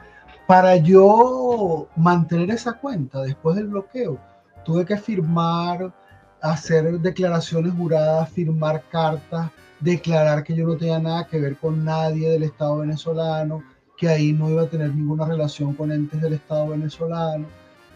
[0.48, 4.18] Para yo mantener esa cuenta después del bloqueo,
[4.64, 5.94] tuve que firmar,
[6.40, 9.52] hacer declaraciones juradas, firmar cartas,
[9.82, 13.62] declarar que yo no tenía nada que ver con nadie del Estado venezolano,
[13.98, 17.46] que ahí no iba a tener ninguna relación con entes del Estado venezolano.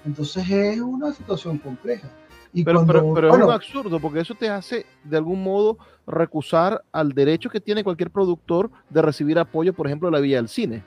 [0.06, 2.10] Entonces es una situación compleja.
[2.54, 5.78] Y pero, pero, es un absurdo, porque eso te hace de algún modo
[6.08, 10.38] recusar al derecho que tiene cualquier productor de recibir apoyo, por ejemplo, de la vía
[10.38, 10.82] del cine,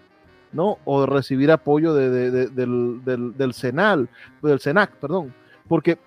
[0.51, 0.79] ¿no?
[0.87, 4.09] O de recibir apoyo de, del, del, del Senal,
[4.43, 5.35] del Senac, perdón.
[5.69, 5.99] Porque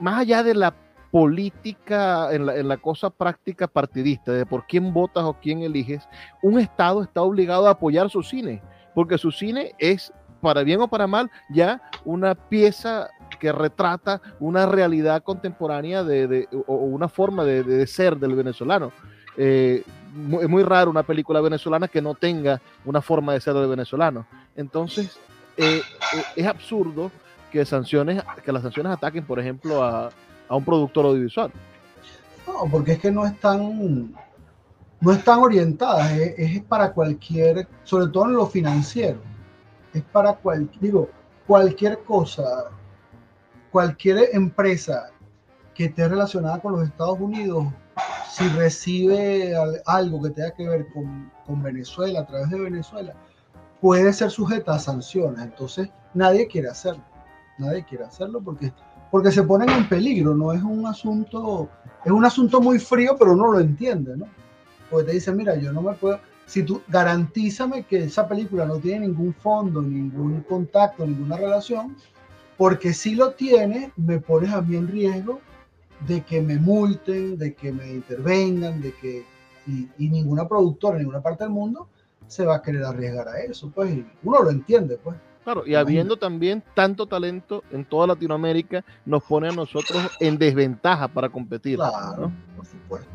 [0.00, 0.74] más allá de la
[1.12, 6.08] política, en la, en la, cosa práctica partidista, de por quién votas o quién eliges,
[6.42, 8.60] un Estado está obligado a apoyar su cine,
[8.94, 10.12] porque su cine es,
[10.46, 16.76] para bien o para mal, ya una pieza que retrata una realidad contemporánea de, o
[16.76, 18.92] una forma de, ser del venezolano.
[19.36, 19.82] Eh,
[20.40, 24.24] es muy raro una película venezolana que no tenga una forma de ser del venezolano.
[24.54, 25.18] Entonces,
[25.56, 25.82] eh,
[26.14, 27.10] eh, es absurdo
[27.50, 30.10] que, sanciones, que las sanciones ataquen, por ejemplo, a,
[30.48, 31.50] a un productor audiovisual.
[32.46, 34.14] No, porque es que no están,
[35.00, 39.18] no están orientadas, es, para cualquier, sobre todo en lo financiero,
[39.98, 41.08] es para cual, digo,
[41.46, 42.70] cualquier cosa,
[43.70, 45.10] cualquier empresa
[45.74, 47.66] que esté relacionada con los Estados Unidos,
[48.30, 49.54] si recibe
[49.86, 53.14] algo que tenga que ver con, con Venezuela, a través de Venezuela,
[53.80, 55.40] puede ser sujeta a sanciones.
[55.40, 57.02] Entonces, nadie quiere hacerlo.
[57.58, 58.72] Nadie quiere hacerlo porque,
[59.10, 60.34] porque se ponen en peligro.
[60.34, 61.68] No es un asunto,
[62.04, 64.26] es un asunto muy frío, pero uno lo entiende, ¿no?
[64.90, 68.78] Porque te dicen, mira, yo no me puedo, si tú garantízame que esa película no
[68.78, 71.96] tiene ningún fondo, ningún contacto, ninguna relación,
[72.56, 75.40] porque si lo tiene, me pones a mí en riesgo
[76.06, 79.24] de que me multen, de que me intervengan, de que
[79.66, 81.88] y, y ninguna productora en ninguna parte del mundo
[82.28, 85.16] se va a querer arriesgar a eso, pues uno lo entiende, pues.
[85.44, 91.06] Claro, y habiendo también tanto talento en toda Latinoamérica, nos pone a nosotros en desventaja
[91.06, 91.76] para competir.
[91.76, 93.08] Claro, por supuesto.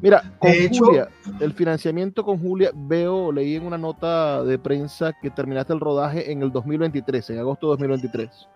[0.00, 1.08] Mira, con Julia,
[1.40, 6.32] el financiamiento con Julia, veo, leí en una nota de prensa que terminaste el rodaje
[6.32, 8.48] en el 2023, en agosto de 2023.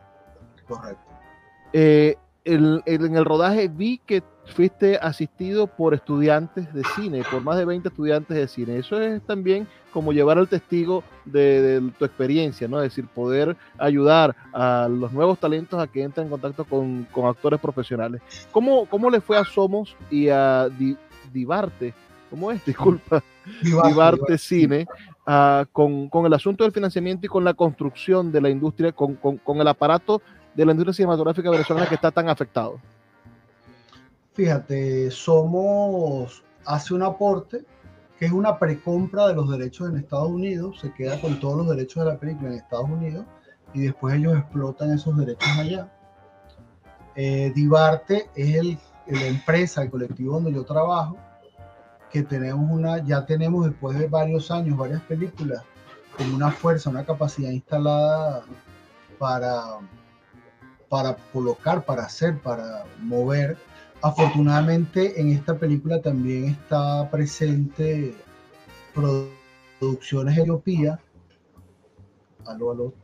[0.66, 1.04] Correcto.
[1.72, 7.64] Eh, en el rodaje vi que fuiste asistido por estudiantes de cine, por más de
[7.64, 8.78] 20 estudiantes de cine.
[8.78, 12.82] Eso es también como llevar al testigo de, tu experiencia, ¿no?
[12.82, 17.60] Es decir, poder ayudar a los nuevos talentos a que entren en contacto con, actores
[17.60, 18.20] profesionales.
[18.50, 20.68] ¿Cómo, ¿Cómo, le fue a Somos y a
[21.34, 21.92] Divarte?
[22.30, 22.64] ¿Cómo es?
[22.66, 23.22] Disculpa.
[23.62, 24.86] Divarte, Cine.
[25.26, 29.60] Ah, con, el asunto del financiamiento y con la construcción de la industria, con, con
[29.60, 30.22] el aparato
[30.54, 32.80] de la industria cinematográfica venezolana que está tan afectado?
[34.34, 37.64] Fíjate, Somos hace un aporte
[38.18, 41.76] que es una precompra de los derechos en Estados Unidos, se queda con todos los
[41.76, 43.24] derechos de la película en Estados Unidos
[43.72, 45.92] y después ellos explotan esos derechos allá.
[47.16, 51.16] Eh, Divarte es el, la empresa, el colectivo donde yo trabajo,
[52.10, 55.62] que tenemos una, ya tenemos después de varios años, varias películas,
[56.16, 58.44] con una fuerza, una capacidad instalada
[59.18, 59.78] para
[60.94, 63.56] para colocar, para hacer, para mover.
[64.00, 68.14] Afortunadamente en esta película también está presente
[68.94, 71.00] Producciones Etiopía.
[72.46, 72.94] Aló, aló.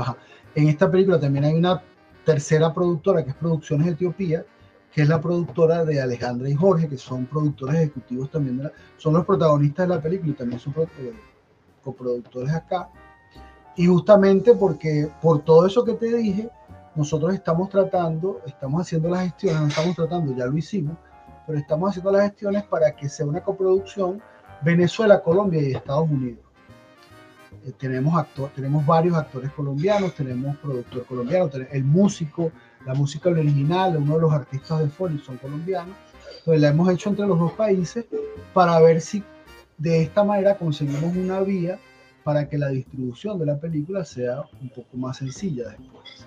[0.00, 0.16] Ajá,
[0.56, 1.80] En esta película también hay una
[2.24, 4.44] tercera productora que es Producciones Etiopía,
[4.92, 9.24] que es la productora de Alejandra y Jorge, que son productores ejecutivos también, son los
[9.24, 11.12] protagonistas de la película y también son eh,
[11.82, 12.90] coproductores acá.
[13.76, 16.50] Y justamente porque por todo eso que te dije,
[16.96, 20.96] nosotros estamos tratando, estamos haciendo las gestiones, no estamos tratando, ya lo hicimos,
[21.46, 24.20] pero estamos haciendo las gestiones para que sea una coproducción
[24.62, 26.40] Venezuela, Colombia y Estados Unidos.
[27.64, 32.50] Eh, tenemos, actor, tenemos varios actores colombianos, tenemos productor colombiano, el músico,
[32.86, 35.96] la música original, uno de los artistas de Foley son colombianos.
[36.38, 38.06] Entonces la hemos hecho entre los dos países
[38.54, 39.22] para ver si
[39.78, 41.78] de esta manera conseguimos una vía
[42.24, 46.26] para que la distribución de la película sea un poco más sencilla después.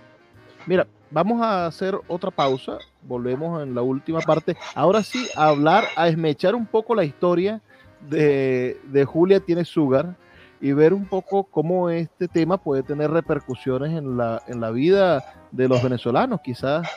[0.66, 2.78] Mira, vamos a hacer otra pausa.
[3.04, 4.56] Volvemos en la última parte.
[4.76, 7.62] Ahora sí, a hablar, a esmechar un poco la historia
[8.10, 10.16] de, Julia tiene Sugar
[10.64, 15.22] y ver un poco cómo este tema puede tener repercusiones en la, en la vida
[15.52, 16.40] de los venezolanos.
[16.42, 16.88] Quizás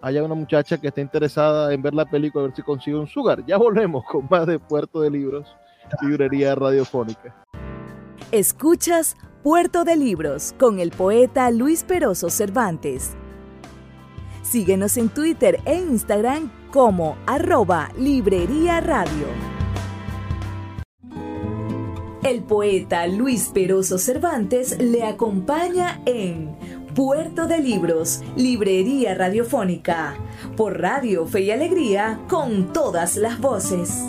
[0.00, 3.06] haya una muchacha que esté interesada en ver la película, a ver si consigue un
[3.06, 3.46] Sugar.
[3.46, 5.46] Ya volvemos con más de Puerto de Libros,
[6.02, 7.32] librería radiofónica.
[8.32, 13.16] Escuchas Puerto de Libros con el poeta Luis Peroso Cervantes.
[14.42, 19.51] Síguenos en Twitter e Instagram como arroba Librería Radio.
[22.24, 26.56] El poeta Luis Peroso Cervantes le acompaña en
[26.94, 30.14] Puerto de Libros, Librería Radiofónica,
[30.56, 34.04] por Radio Fe y Alegría, con todas las voces.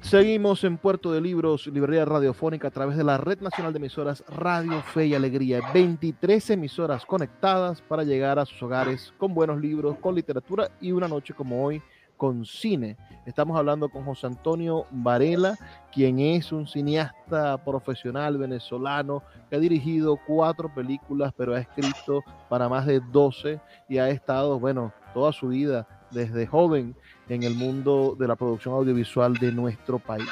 [0.00, 4.24] Seguimos en Puerto de Libros, librería radiofónica a través de la Red Nacional de Emisoras
[4.28, 5.60] Radio Fe y Alegría.
[5.74, 11.08] 23 emisoras conectadas para llegar a sus hogares con buenos libros, con literatura y una
[11.08, 11.82] noche como hoy
[12.18, 12.98] con cine.
[13.24, 15.56] Estamos hablando con José Antonio Varela,
[15.92, 22.68] quien es un cineasta profesional venezolano que ha dirigido cuatro películas, pero ha escrito para
[22.68, 26.94] más de 12 y ha estado, bueno, toda su vida desde joven
[27.28, 30.28] en el mundo de la producción audiovisual de nuestro país.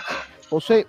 [0.50, 0.86] José,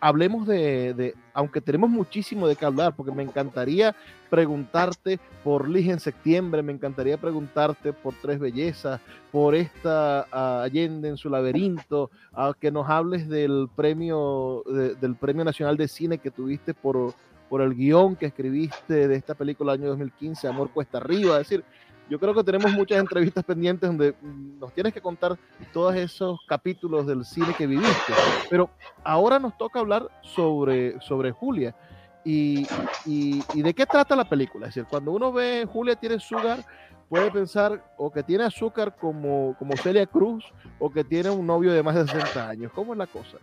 [0.00, 3.94] hablemos de, aunque tenemos muchísimo de qué hablar, porque me encantaría
[4.30, 11.08] preguntarte por Lige en septiembre, me encantaría preguntarte por Tres Bellezas, por esta uh, Allende
[11.08, 16.18] en su laberinto, uh, que nos hables del premio, de, del premio Nacional de Cine
[16.18, 17.14] que tuviste por,
[17.48, 21.48] por el guion que escribiste de esta película del año 2015, Amor Cuesta Arriba, es
[21.48, 21.64] decir,
[22.12, 24.14] yo creo que tenemos muchas entrevistas pendientes donde
[24.60, 25.38] nos tienes que contar
[25.72, 28.12] todos esos capítulos del cine que viviste.
[28.50, 28.68] Pero
[29.02, 31.74] ahora nos toca hablar sobre, sobre Julia.
[32.22, 32.66] Y,
[33.06, 34.66] y, de qué trata la película.
[34.66, 36.62] Es decir, cuando uno ve Julia tiene azúcar,
[37.08, 40.44] puede pensar o que tiene azúcar como, como Celia Cruz
[40.78, 42.72] o que tiene un novio de más de 60 años.
[42.74, 43.38] ¿Cómo es la cosa?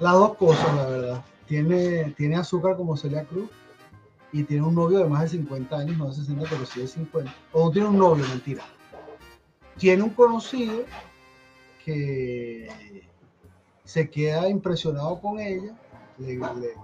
[0.00, 1.24] Las dos cosas, la verdad.
[1.46, 3.48] Tiene, tiene azúcar como Celia Cruz
[4.32, 6.88] y tiene un novio de más de 50 años, no de 60, pero sí de
[6.88, 7.34] 50.
[7.52, 8.62] O tiene un novio, mentira.
[9.78, 10.84] Tiene un conocido
[11.84, 12.68] que
[13.84, 15.74] se queda impresionado con ella,
[16.18, 16.74] le, le,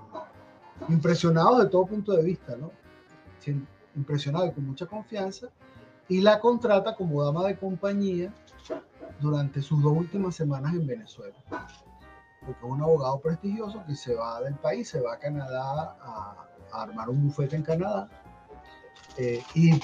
[0.88, 2.70] impresionado de todo punto de vista, ¿no?
[3.96, 5.48] Impresionado y con mucha confianza,
[6.08, 8.32] y la contrata como dama de compañía
[9.20, 11.34] durante sus dos últimas semanas en Venezuela.
[11.48, 16.48] Porque es un abogado prestigioso que se va del país, se va a Canadá a,
[16.72, 18.08] armar un bufete en Canadá
[19.18, 19.80] eh, y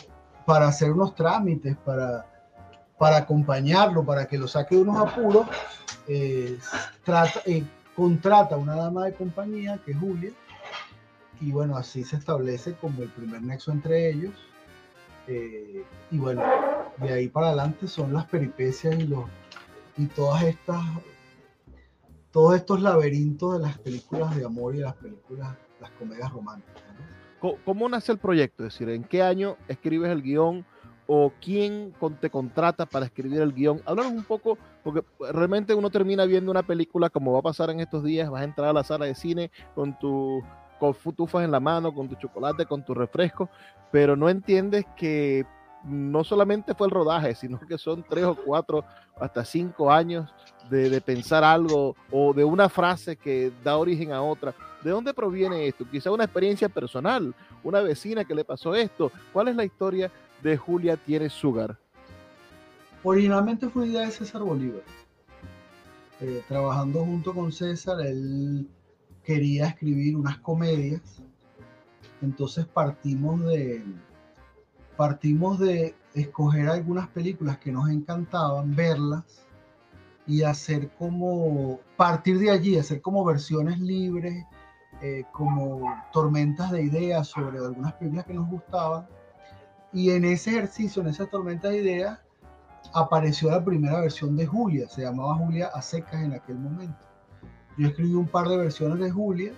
[0.46, 2.26] para hacer unos trámites, para,
[2.98, 5.46] para acompañarlo, para que lo saque de unos apuros,
[6.06, 6.58] eh,
[7.04, 7.64] trata, eh,
[7.94, 10.32] contrata a una dama de compañía que es Julia
[11.40, 14.34] y bueno, así se establece como el primer nexo entre ellos.
[15.26, 16.42] Eh, y bueno,
[16.96, 19.26] de ahí para adelante son las peripecias y, los,
[19.96, 20.82] y todas estas,
[22.32, 26.82] todos estos laberintos de las películas de amor y las películas las comedias románticas.
[26.98, 27.56] ¿no?
[27.64, 28.64] ¿Cómo nace el proyecto?
[28.64, 30.64] Es decir, ¿en qué año escribes el guion
[31.06, 33.80] o quién te contrata para escribir el guion?
[33.86, 37.80] Háblanos un poco, porque realmente uno termina viendo una película como va a pasar en
[37.80, 40.42] estos días, vas a entrar a la sala de cine con tu
[40.78, 43.50] con futufas en la mano, con tu chocolate, con tu refresco,
[43.90, 45.44] pero no entiendes que
[45.84, 48.84] no solamente fue el rodaje, sino que son tres o cuatro,
[49.18, 50.32] hasta cinco años
[50.70, 54.54] de, de, pensar algo o de una frase que da origen a otra.
[54.82, 55.84] ¿De dónde proviene esto?
[55.90, 59.10] Quizá una experiencia personal, una vecina que le pasó esto.
[59.32, 60.10] ¿Cuál es la historia
[60.42, 61.76] de Julia Tiene Sugar?
[63.02, 64.82] Originalmente fue idea de César Bolívar.
[66.20, 68.68] Eh, trabajando junto con César, él
[69.24, 71.22] quería escribir unas comedias.
[72.22, 73.84] Entonces partimos de,
[74.96, 79.46] partimos de escoger algunas películas que nos encantaban, verlas
[80.26, 84.44] y hacer como, partir de allí, hacer como versiones libres,
[85.02, 89.06] eh, como tormentas de ideas sobre algunas películas que nos gustaban.
[89.92, 92.18] Y en ese ejercicio, en esa tormenta de ideas,
[92.92, 96.98] apareció la primera versión de Julia, se llamaba Julia a secas en aquel momento.
[97.76, 99.52] Yo escribí un par de versiones de Julia,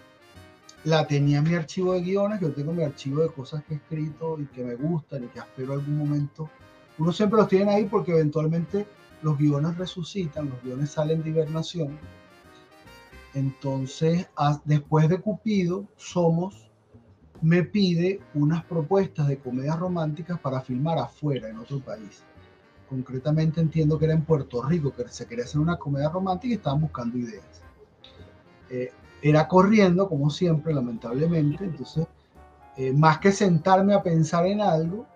[0.84, 3.76] la tenía en mi archivo de guiones, yo tengo mi archivo de cosas que he
[3.76, 6.50] escrito y que me gustan y que espero algún momento.
[6.98, 8.86] Uno siempre los tiene ahí porque eventualmente
[9.22, 11.98] los guiones resucitan, los guiones salen de hibernación.
[13.34, 16.70] Entonces, a, después de Cupido, Somos
[17.42, 22.22] me pide unas propuestas de comedias románticas para filmar afuera, en otro país.
[22.88, 26.56] Concretamente entiendo que era en Puerto Rico, que se quería hacer una comedia romántica y
[26.56, 27.44] estaban buscando ideas.
[28.68, 31.64] Eh, era corriendo, como siempre, lamentablemente.
[31.64, 32.06] Entonces,
[32.76, 35.06] eh, más que sentarme a pensar en algo,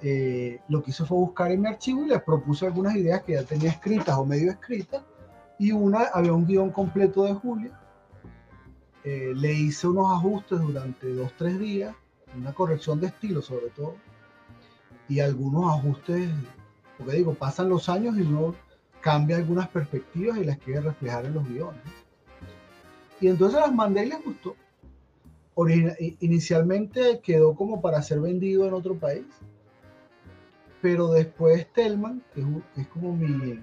[0.00, 3.34] eh, lo que hice fue buscar en mi archivo y les propuse algunas ideas que
[3.34, 5.02] ya tenía escritas o medio escritas.
[5.58, 7.78] Y una, había un guion completo de Julia.
[9.04, 11.94] Eh, le hice unos ajustes durante dos, tres días,
[12.36, 13.96] una corrección de estilo sobre todo,
[15.08, 16.30] y algunos ajustes,
[16.96, 18.54] porque digo, pasan los años y uno
[19.00, 21.82] cambia algunas perspectivas y las quiere reflejar en los guiones.
[23.20, 24.56] Y entonces las mandé y les gustó.
[25.54, 29.26] Origina inicialmente quedó como para ser vendido en otro país,
[30.80, 33.60] pero después Telman, que es, que es como mi,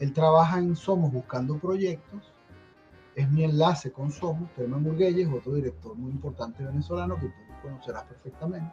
[0.00, 2.32] él trabaja en Somos buscando proyectos,
[3.14, 8.04] es mi enlace con Somos, Telman Murguelles, otro director muy importante venezolano que tú conocerás
[8.04, 8.72] perfectamente.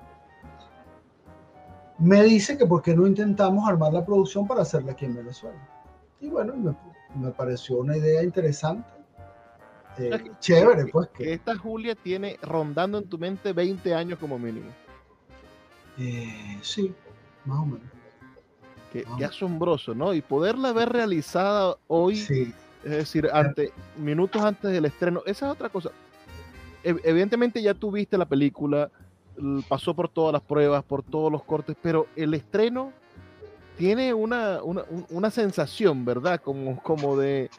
[2.00, 5.60] Me dice que por qué no intentamos armar la producción para hacerla aquí en Venezuela.
[6.20, 6.76] Y bueno, me,
[7.20, 8.98] me pareció una idea interesante
[10.00, 11.10] eh, chévere, pues.
[11.10, 14.70] Que, que, esta Julia tiene rondando en tu mente 20 años como mínimo.
[15.98, 16.94] Eh, sí,
[17.46, 17.97] más o menos.
[19.04, 20.14] Qué, qué asombroso, ¿no?
[20.14, 22.54] Y poderla ver realizada hoy, sí.
[22.84, 23.30] es decir,
[23.98, 25.92] minutos antes del estreno, esa es otra cosa.
[26.84, 28.90] Evidentemente ya tuviste la película,
[29.68, 32.92] pasó por todas las pruebas, por todos los cortes, pero el estreno
[33.78, 36.42] tiene una, una, una sensación, ¿verdad?
[36.42, 37.50] Como, como de,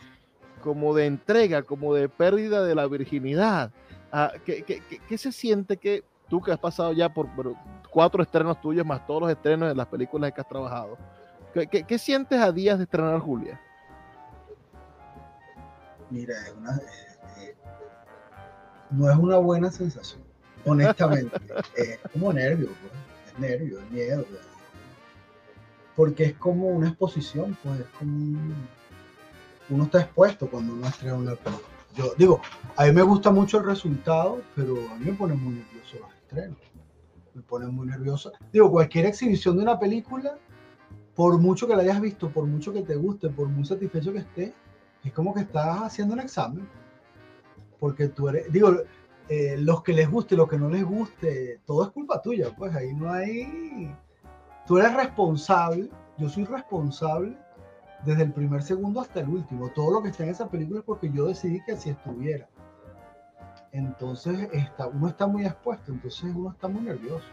[0.62, 3.70] como de entrega, como de pérdida de la virginidad.
[4.12, 7.28] Ah, ¿qué, qué, qué, se siente que tú que has pasado ya por,
[7.90, 10.96] cuatro estrenos tuyos más todos los estrenos de las películas que has trabajado?
[11.52, 13.60] ¿Qué, qué sientes a días de estrenar Julia?
[16.10, 17.54] Mira, es una, eh,
[18.90, 20.22] no es una buena sensación,
[20.64, 21.36] honestamente.
[21.76, 22.92] es como nervio, pues.
[23.32, 24.24] es nervio, es miedo.
[24.24, 24.40] Pues.
[25.94, 28.38] Porque es como una exposición, pues es como
[29.70, 31.68] uno está expuesto cuando uno estrena una película.
[31.94, 32.40] Yo digo,
[32.76, 36.14] a mí me gusta mucho el resultado, pero a mí me pone muy nervioso los
[36.14, 36.58] estrenos.
[37.34, 38.32] Me pone muy nervioso.
[38.52, 40.38] Digo, cualquier exhibición de una película,
[41.18, 44.20] por mucho que la hayas visto, por mucho que te guste, por muy satisfecho que
[44.20, 44.52] estés,
[45.02, 46.68] es como que estás haciendo un examen.
[47.80, 48.70] Porque tú eres, digo,
[49.28, 52.72] eh, los que les guste, los que no les guste, todo es culpa tuya, pues
[52.72, 53.92] ahí no hay...
[54.64, 57.36] Tú eres responsable, yo soy responsable
[58.04, 59.70] desde el primer segundo hasta el último.
[59.70, 62.48] Todo lo que está en esa película es porque yo decidí que así estuviera.
[63.72, 67.26] Entonces está, uno está muy expuesto, entonces uno está muy nervioso.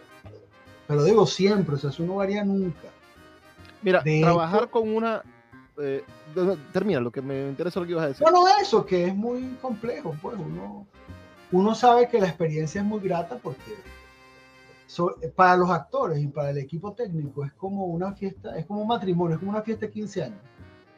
[0.87, 2.94] Pero digo siempre, o sea, eso no varía nunca.
[3.81, 5.23] Mira, trabajar con una...
[5.77, 6.03] Eh,
[6.71, 8.23] termina, lo que me interesa lo que ibas a decir.
[8.23, 10.87] Bueno, eso, que es muy complejo, pues uno,
[11.51, 13.75] uno sabe que la experiencia es muy grata porque
[15.35, 18.87] para los actores y para el equipo técnico es como una fiesta, es como un
[18.87, 20.39] matrimonio, es como una fiesta de 15 años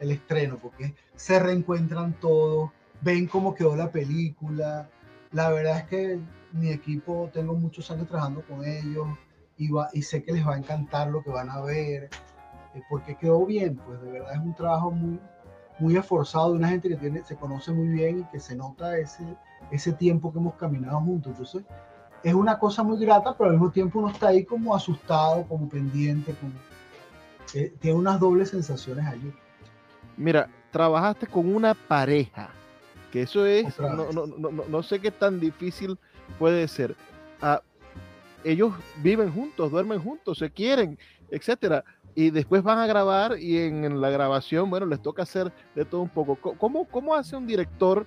[0.00, 2.70] el estreno, porque se reencuentran todos,
[3.00, 4.88] ven cómo quedó la película.
[5.32, 6.20] La verdad es que
[6.52, 9.08] mi equipo, tengo muchos años trabajando con ellos
[9.56, 12.08] y, y sé que les va a encantar lo que van a ver,
[12.74, 15.20] eh, porque quedó bien, pues de verdad es un trabajo muy,
[15.78, 18.98] muy esforzado de una gente que tiene, se conoce muy bien y que se nota
[18.98, 19.24] ese,
[19.70, 21.32] ese tiempo que hemos caminado juntos.
[21.32, 21.64] Entonces,
[22.22, 25.68] es una cosa muy grata, pero al mismo tiempo uno está ahí como asustado, como
[25.68, 26.52] pendiente, como,
[27.54, 29.32] eh, tiene unas dobles sensaciones allí.
[30.16, 32.50] Mira, trabajaste con una pareja,
[33.12, 35.96] que eso es, no, no, no, no, sé qué tan difícil
[36.38, 36.96] puede ser.
[37.40, 37.62] Ah,
[38.44, 40.98] ellos viven juntos, duermen juntos, se quieren,
[41.30, 41.84] etcétera.
[42.14, 46.00] Y después van a grabar y en, la grabación, bueno, les toca hacer de todo
[46.00, 46.36] un poco.
[46.58, 48.06] ¿Cómo, cómo hace un director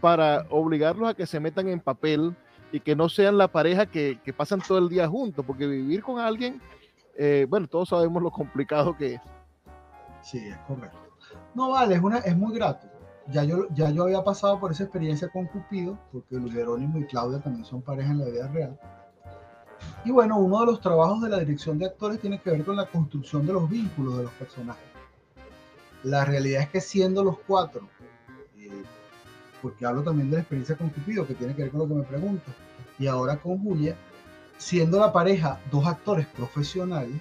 [0.00, 2.36] para obligarlos a que se metan en papel
[2.72, 5.44] y que no sean la pareja que, que pasan todo el día juntos?
[5.46, 6.60] Porque vivir con alguien,
[7.16, 9.20] eh, bueno, todos sabemos lo complicado que es.
[10.20, 10.98] Sí, es correcto.
[11.54, 12.86] No vale, es, muy grato.
[13.28, 17.06] Ya yo, ya yo había pasado por esa experiencia con Cupido, porque Luis Jerónimo y
[17.06, 18.78] Claudia también son pareja en la vida real.
[20.04, 22.76] Y bueno, uno de los trabajos de la dirección de actores tiene que ver con
[22.76, 24.84] la construcción de los vínculos de los personajes.
[26.04, 27.88] La realidad es que siendo los cuatro,
[28.58, 28.70] eh,
[29.60, 31.94] porque hablo también de la experiencia con Cupido, que tiene que ver con lo que
[31.94, 32.54] me preguntas,
[32.98, 33.96] y ahora con Julia,
[34.58, 37.20] siendo la pareja dos actores profesionales,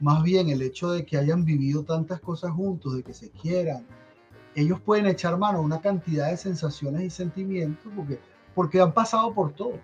[0.00, 3.86] más bien el hecho de que hayan vivido tantas cosas juntos, de que se quieran,
[4.54, 8.20] ellos pueden echar mano a una cantidad de sensaciones y sentimientos porque,
[8.54, 9.78] porque han pasado por todo.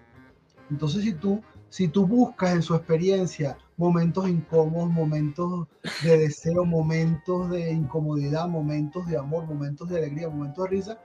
[0.70, 1.42] Entonces, si tú,
[1.74, 5.66] si tú buscas en su experiencia momentos incómodos, momentos
[6.04, 10.98] de deseo, momentos de incomodidad, momentos de amor, momentos de alegría, momentos de risa,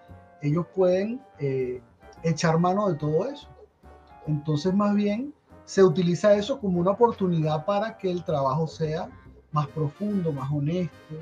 [0.43, 1.81] ellos pueden eh,
[2.21, 3.47] echar mano de todo eso.
[4.27, 5.33] Entonces, más bien,
[5.65, 9.09] se utiliza eso como una oportunidad para que el trabajo sea
[9.51, 11.15] más profundo, más honesto,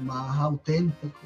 [0.00, 1.18] más auténtico.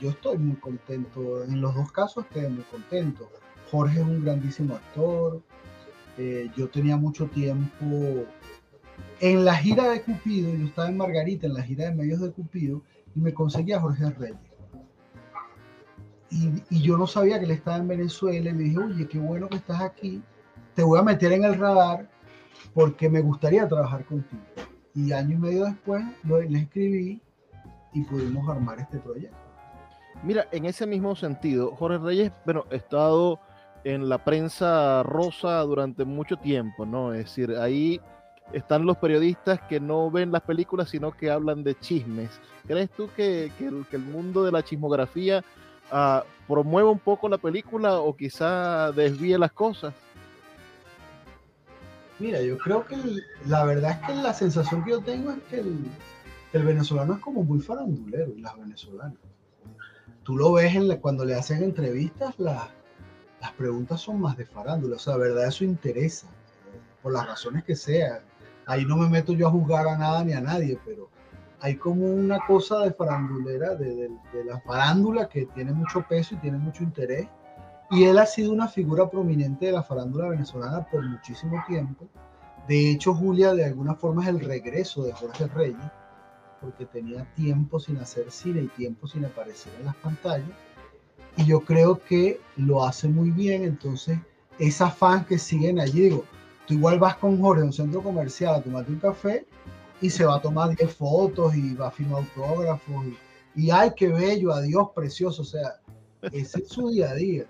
[0.00, 3.30] Yo estoy muy contento, en los dos casos estoy muy contento.
[3.70, 5.40] Jorge es un grandísimo actor,
[6.18, 8.24] eh, yo tenía mucho tiempo
[9.20, 12.32] en la gira de Cupido, yo estaba en Margarita, en la gira de medios de
[12.32, 12.82] Cupido,
[13.14, 14.38] y me conseguía a Jorge Reyes.
[16.30, 19.18] Y, y, yo no sabía que él estaba en Venezuela, y le dije, oye, qué
[19.18, 20.22] bueno que estás aquí,
[20.74, 22.08] te voy a meter en el radar
[22.74, 24.42] porque me gustaría trabajar contigo.
[24.94, 27.20] Y año y medio después le escribí
[27.92, 29.36] y pudimos armar este proyecto.
[30.22, 33.40] Mira, en ese mismo sentido, Jorge Reyes, bueno, estado
[33.86, 37.14] en la prensa rosa durante mucho tiempo, ¿no?
[37.14, 38.00] Es decir, ahí
[38.52, 42.30] están los periodistas que no ven las películas, sino que hablan de chismes.
[42.66, 45.44] ¿Crees tú que, que, el, mundo de la chismografía
[45.92, 49.94] uh, promueve un poco la película o quizá desvíe las cosas?
[52.18, 52.96] Mira, yo creo que
[53.46, 57.44] la verdad es que la sensación que yo tengo es que el, venezolano es como
[57.44, 59.18] muy farandulero las venezolanas.
[60.24, 62.64] Tú lo ves cuando le hacen entrevistas, las
[63.52, 64.96] preguntas son más de farándula.
[64.96, 66.26] O sea, la verdad eso interesa,
[67.02, 68.20] por las razones que sean.
[68.66, 71.08] Ahí no me meto yo a juzgar a nada ni a nadie, pero
[71.60, 74.10] hay como una cosa de farandulera, de
[74.44, 77.28] la farándula que tiene mucho peso y tiene mucho interés
[77.90, 82.08] y él ha sido una figura prominente de la farándula venezolana por muchísimo tiempo.
[82.66, 85.78] De hecho, Julia de alguna forma es el regreso de Jorge Reyes,
[86.60, 90.48] porque tenía tiempo sin hacer cine y tiempo sin aparecer en las pantallas.
[91.36, 93.64] Y yo creo que lo hace muy bien.
[93.64, 94.18] Entonces,
[94.58, 96.24] esas fans que siguen allí, digo,
[96.66, 99.46] tú igual vas con Jorge a un centro comercial a tomarte un café
[100.00, 103.06] y se va a tomar 10 fotos y va a firmar autógrafos
[103.54, 105.42] y, ay, qué bello, adiós, precioso.
[105.42, 105.80] O sea,
[106.30, 107.46] ese es su día a día.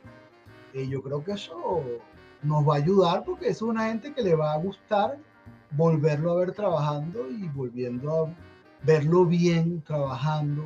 [0.73, 1.83] Y yo creo que eso
[2.43, 5.19] nos va a ayudar porque es una gente que le va a gustar
[5.73, 8.35] volverlo a ver trabajando y volviendo a
[8.85, 10.63] verlo bien trabajando.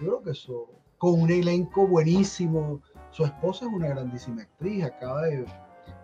[0.00, 0.68] Yo creo que eso,
[1.00, 2.82] con un elenco buenísimo.
[3.10, 5.46] Su esposa es una grandísima actriz, acaba de,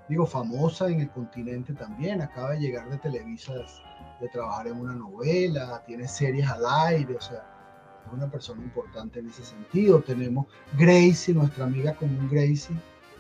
[0.09, 3.53] digo, famosa en el continente también, acaba de llegar de Televisa
[4.21, 7.45] de trabajar en una novela, tiene series al aire, o sea,
[8.07, 10.01] es una persona importante en ese sentido.
[10.01, 10.47] Tenemos
[10.79, 12.75] Gracie, nuestra amiga común Gracie,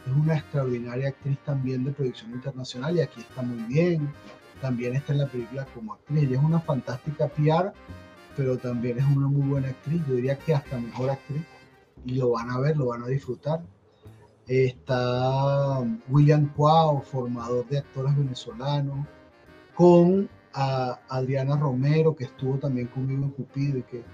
[0.07, 4.11] es una extraordinaria actriz también de producción internacional y aquí está muy bien.
[4.63, 6.23] También está en la película como actriz.
[6.23, 7.75] Ella es una fantástica PR,
[8.35, 10.01] pero también es una muy buena actriz.
[10.09, 11.43] Yo diría que hasta mejor actriz.
[12.07, 13.63] Y lo van a ver, lo van a disfrutar.
[14.47, 19.05] Está William Cuau, formador de actores venezolanos,
[19.75, 24.05] con Adriana Romero, que estuvo también conmigo en Cupido y que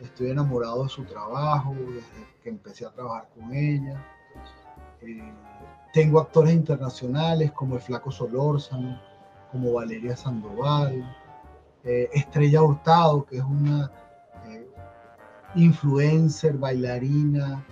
[0.00, 4.02] estoy enamorado de su trabajo desde que empecé a trabajar con ella.
[5.02, 5.32] Eh,
[5.92, 8.98] tengo actores internacionales como el Flaco Solórzano,
[9.52, 11.04] como Valeria Sandoval,
[11.84, 13.90] eh, Estrella Hurtado, que es una
[15.56, 17.64] influencer, bailarina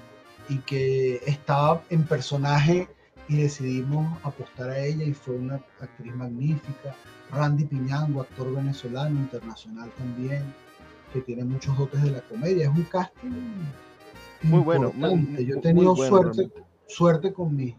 [0.49, 2.89] y que estaba en personaje
[3.29, 6.95] y decidimos apostar a ella y fue una actriz magnífica.
[7.31, 10.43] Randy Piñango, actor venezolano, internacional también,
[11.13, 12.65] que tiene muchos dotes de la comedia.
[12.65, 13.31] Es un casting
[14.43, 14.93] muy bueno.
[15.39, 16.51] Yo he tenido suerte,
[16.87, 17.75] suerte con, mi,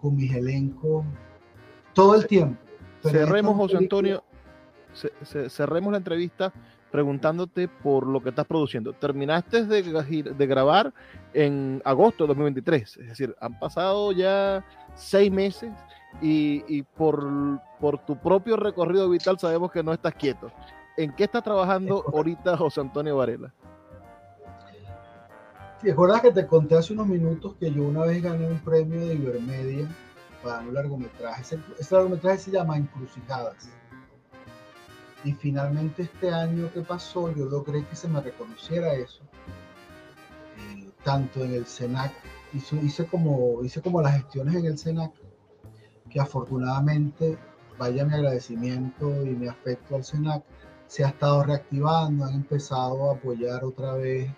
[0.00, 1.04] con mis elencos
[1.94, 2.56] todo el tiempo.
[3.02, 4.22] cerremos, José Antonio,
[5.24, 6.52] cerremos la entrevista
[6.90, 8.92] preguntándote por lo que estás produciendo.
[8.92, 10.92] Terminaste de, de, grabar
[11.32, 14.64] en agosto de 2023, es decir, han pasado ya
[14.94, 15.72] seis meses
[16.20, 20.50] y, y por, por, tu propio recorrido vital sabemos que no estás quieto.
[20.96, 23.54] ¿En qué está trabajando ahorita José Antonio Varela?
[25.80, 29.00] ¿Te acuerdas que te conté hace unos minutos que yo una vez gané un premio
[29.00, 29.88] de Ibermedia
[30.42, 31.40] para un largometraje?
[31.40, 33.70] Ese, ese largometraje se llama Encrucijadas.
[35.24, 39.22] Y finalmente este año que pasó yo logré que se me reconociera eso.
[40.56, 42.12] Eh, tanto en el SENAC,
[42.54, 45.12] hice, hice, como, hice como las gestiones en el SENAC,
[46.08, 47.38] que afortunadamente,
[47.78, 50.42] vaya mi agradecimiento y mi afecto al SENAC,
[50.86, 54.30] se ha estado reactivando, han empezado a apoyar otra vez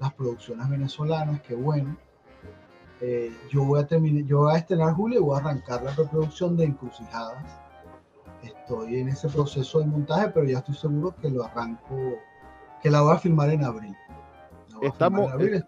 [0.00, 1.96] las producciones venezolanas, que bueno.
[3.00, 5.92] Eh, yo voy a terminar, yo voy a estrenar julio y voy a arrancar la
[5.92, 7.44] reproducción de Encrucijadas.
[8.72, 12.18] Estoy en ese proceso de montaje, pero ya estoy seguro que lo arranco,
[12.82, 13.94] que la voy a filmar en abril.
[14.80, 15.62] Estamos, a, abril,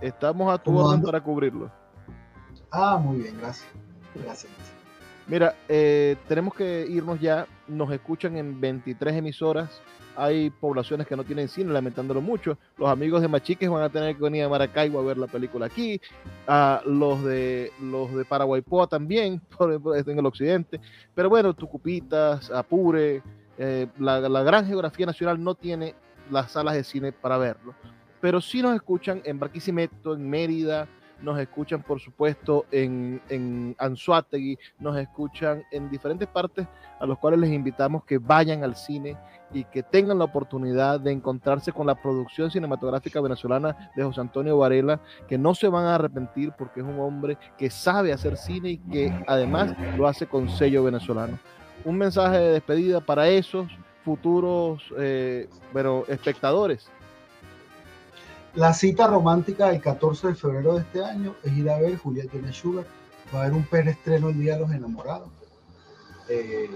[0.00, 1.68] estamos a tu orden para cubrirlo.
[2.70, 3.68] Ah, muy bien, gracias.
[4.14, 4.52] Gracias.
[5.26, 7.48] Mira, eh, tenemos que irnos ya.
[7.66, 9.70] Nos escuchan en 23 emisoras
[10.16, 12.58] hay poblaciones que no tienen cine, lamentándolo mucho.
[12.78, 15.66] Los amigos de Machiques van a tener que venir a Maracaibo a ver la película
[15.66, 16.00] aquí.
[16.86, 20.80] los de los de Paraguaypoa también, en el occidente.
[21.14, 23.22] Pero bueno, Tucupitas, Apure,
[23.58, 25.94] eh, la, la gran geografía nacional no tiene
[26.30, 27.74] las salas de cine para verlo.
[28.20, 30.88] Pero sí nos escuchan en Barquisimeto, en Mérida,
[31.22, 36.66] nos escuchan por supuesto en, en Anzuategui, nos escuchan en diferentes partes
[37.00, 39.16] a los cuales les invitamos que vayan al cine
[39.52, 44.58] y que tengan la oportunidad de encontrarse con la producción cinematográfica venezolana de José Antonio
[44.58, 48.70] Varela, que no se van a arrepentir porque es un hombre que sabe hacer cine
[48.70, 51.38] y que además lo hace con sello venezolano.
[51.84, 53.68] Un mensaje de despedida para esos
[54.04, 55.48] futuros eh,
[56.08, 56.90] espectadores
[58.54, 62.36] la cita romántica del 14 de febrero de este año es ir a ver Julieta
[62.36, 62.86] y Sugar.
[63.34, 65.28] Va a haber un estreno el Día de los Enamorados.
[66.28, 66.70] Eh,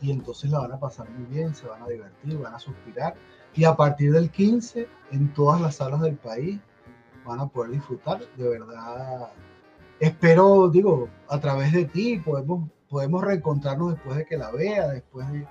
[0.00, 3.14] y entonces la van a pasar muy bien, se van a divertir, van a suspirar.
[3.54, 6.58] Y a partir del 15, en todas las salas del país,
[7.24, 8.20] van a poder disfrutar.
[8.36, 9.30] De verdad,
[10.00, 15.26] espero, digo, a través de ti podemos, podemos reencontrarnos después de que la vea, después
[15.30, 15.46] de...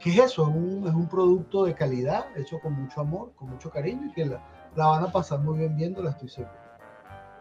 [0.00, 0.42] ¿Qué es eso?
[0.42, 4.12] Es un, es un, producto de calidad, hecho con mucho amor, con mucho cariño y
[4.12, 4.42] que la,
[4.76, 6.68] la van a pasar muy bien viéndola, estoy seguro.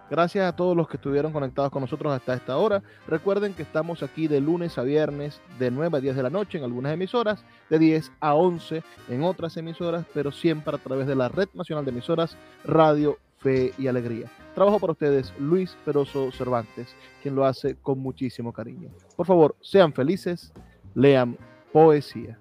[0.10, 2.82] Gracias a todos los que estuvieron conectados con nosotros hasta esta hora.
[3.08, 6.58] Recuerden que estamos aquí de lunes a viernes de 9 a 10 de la noche
[6.58, 11.16] en algunas emisoras, de 10 a 11 en otras emisoras, pero siempre a través de
[11.16, 14.32] la Red Nacional de Emisoras Radio Fe y Alegría.
[14.55, 18.89] Trabajo para ustedes Luis Peroso Cervantes, quien lo hace con muchísimo cariño.
[19.18, 20.53] Por favor, sean felices,
[20.95, 21.38] lean
[21.74, 22.39] poesía.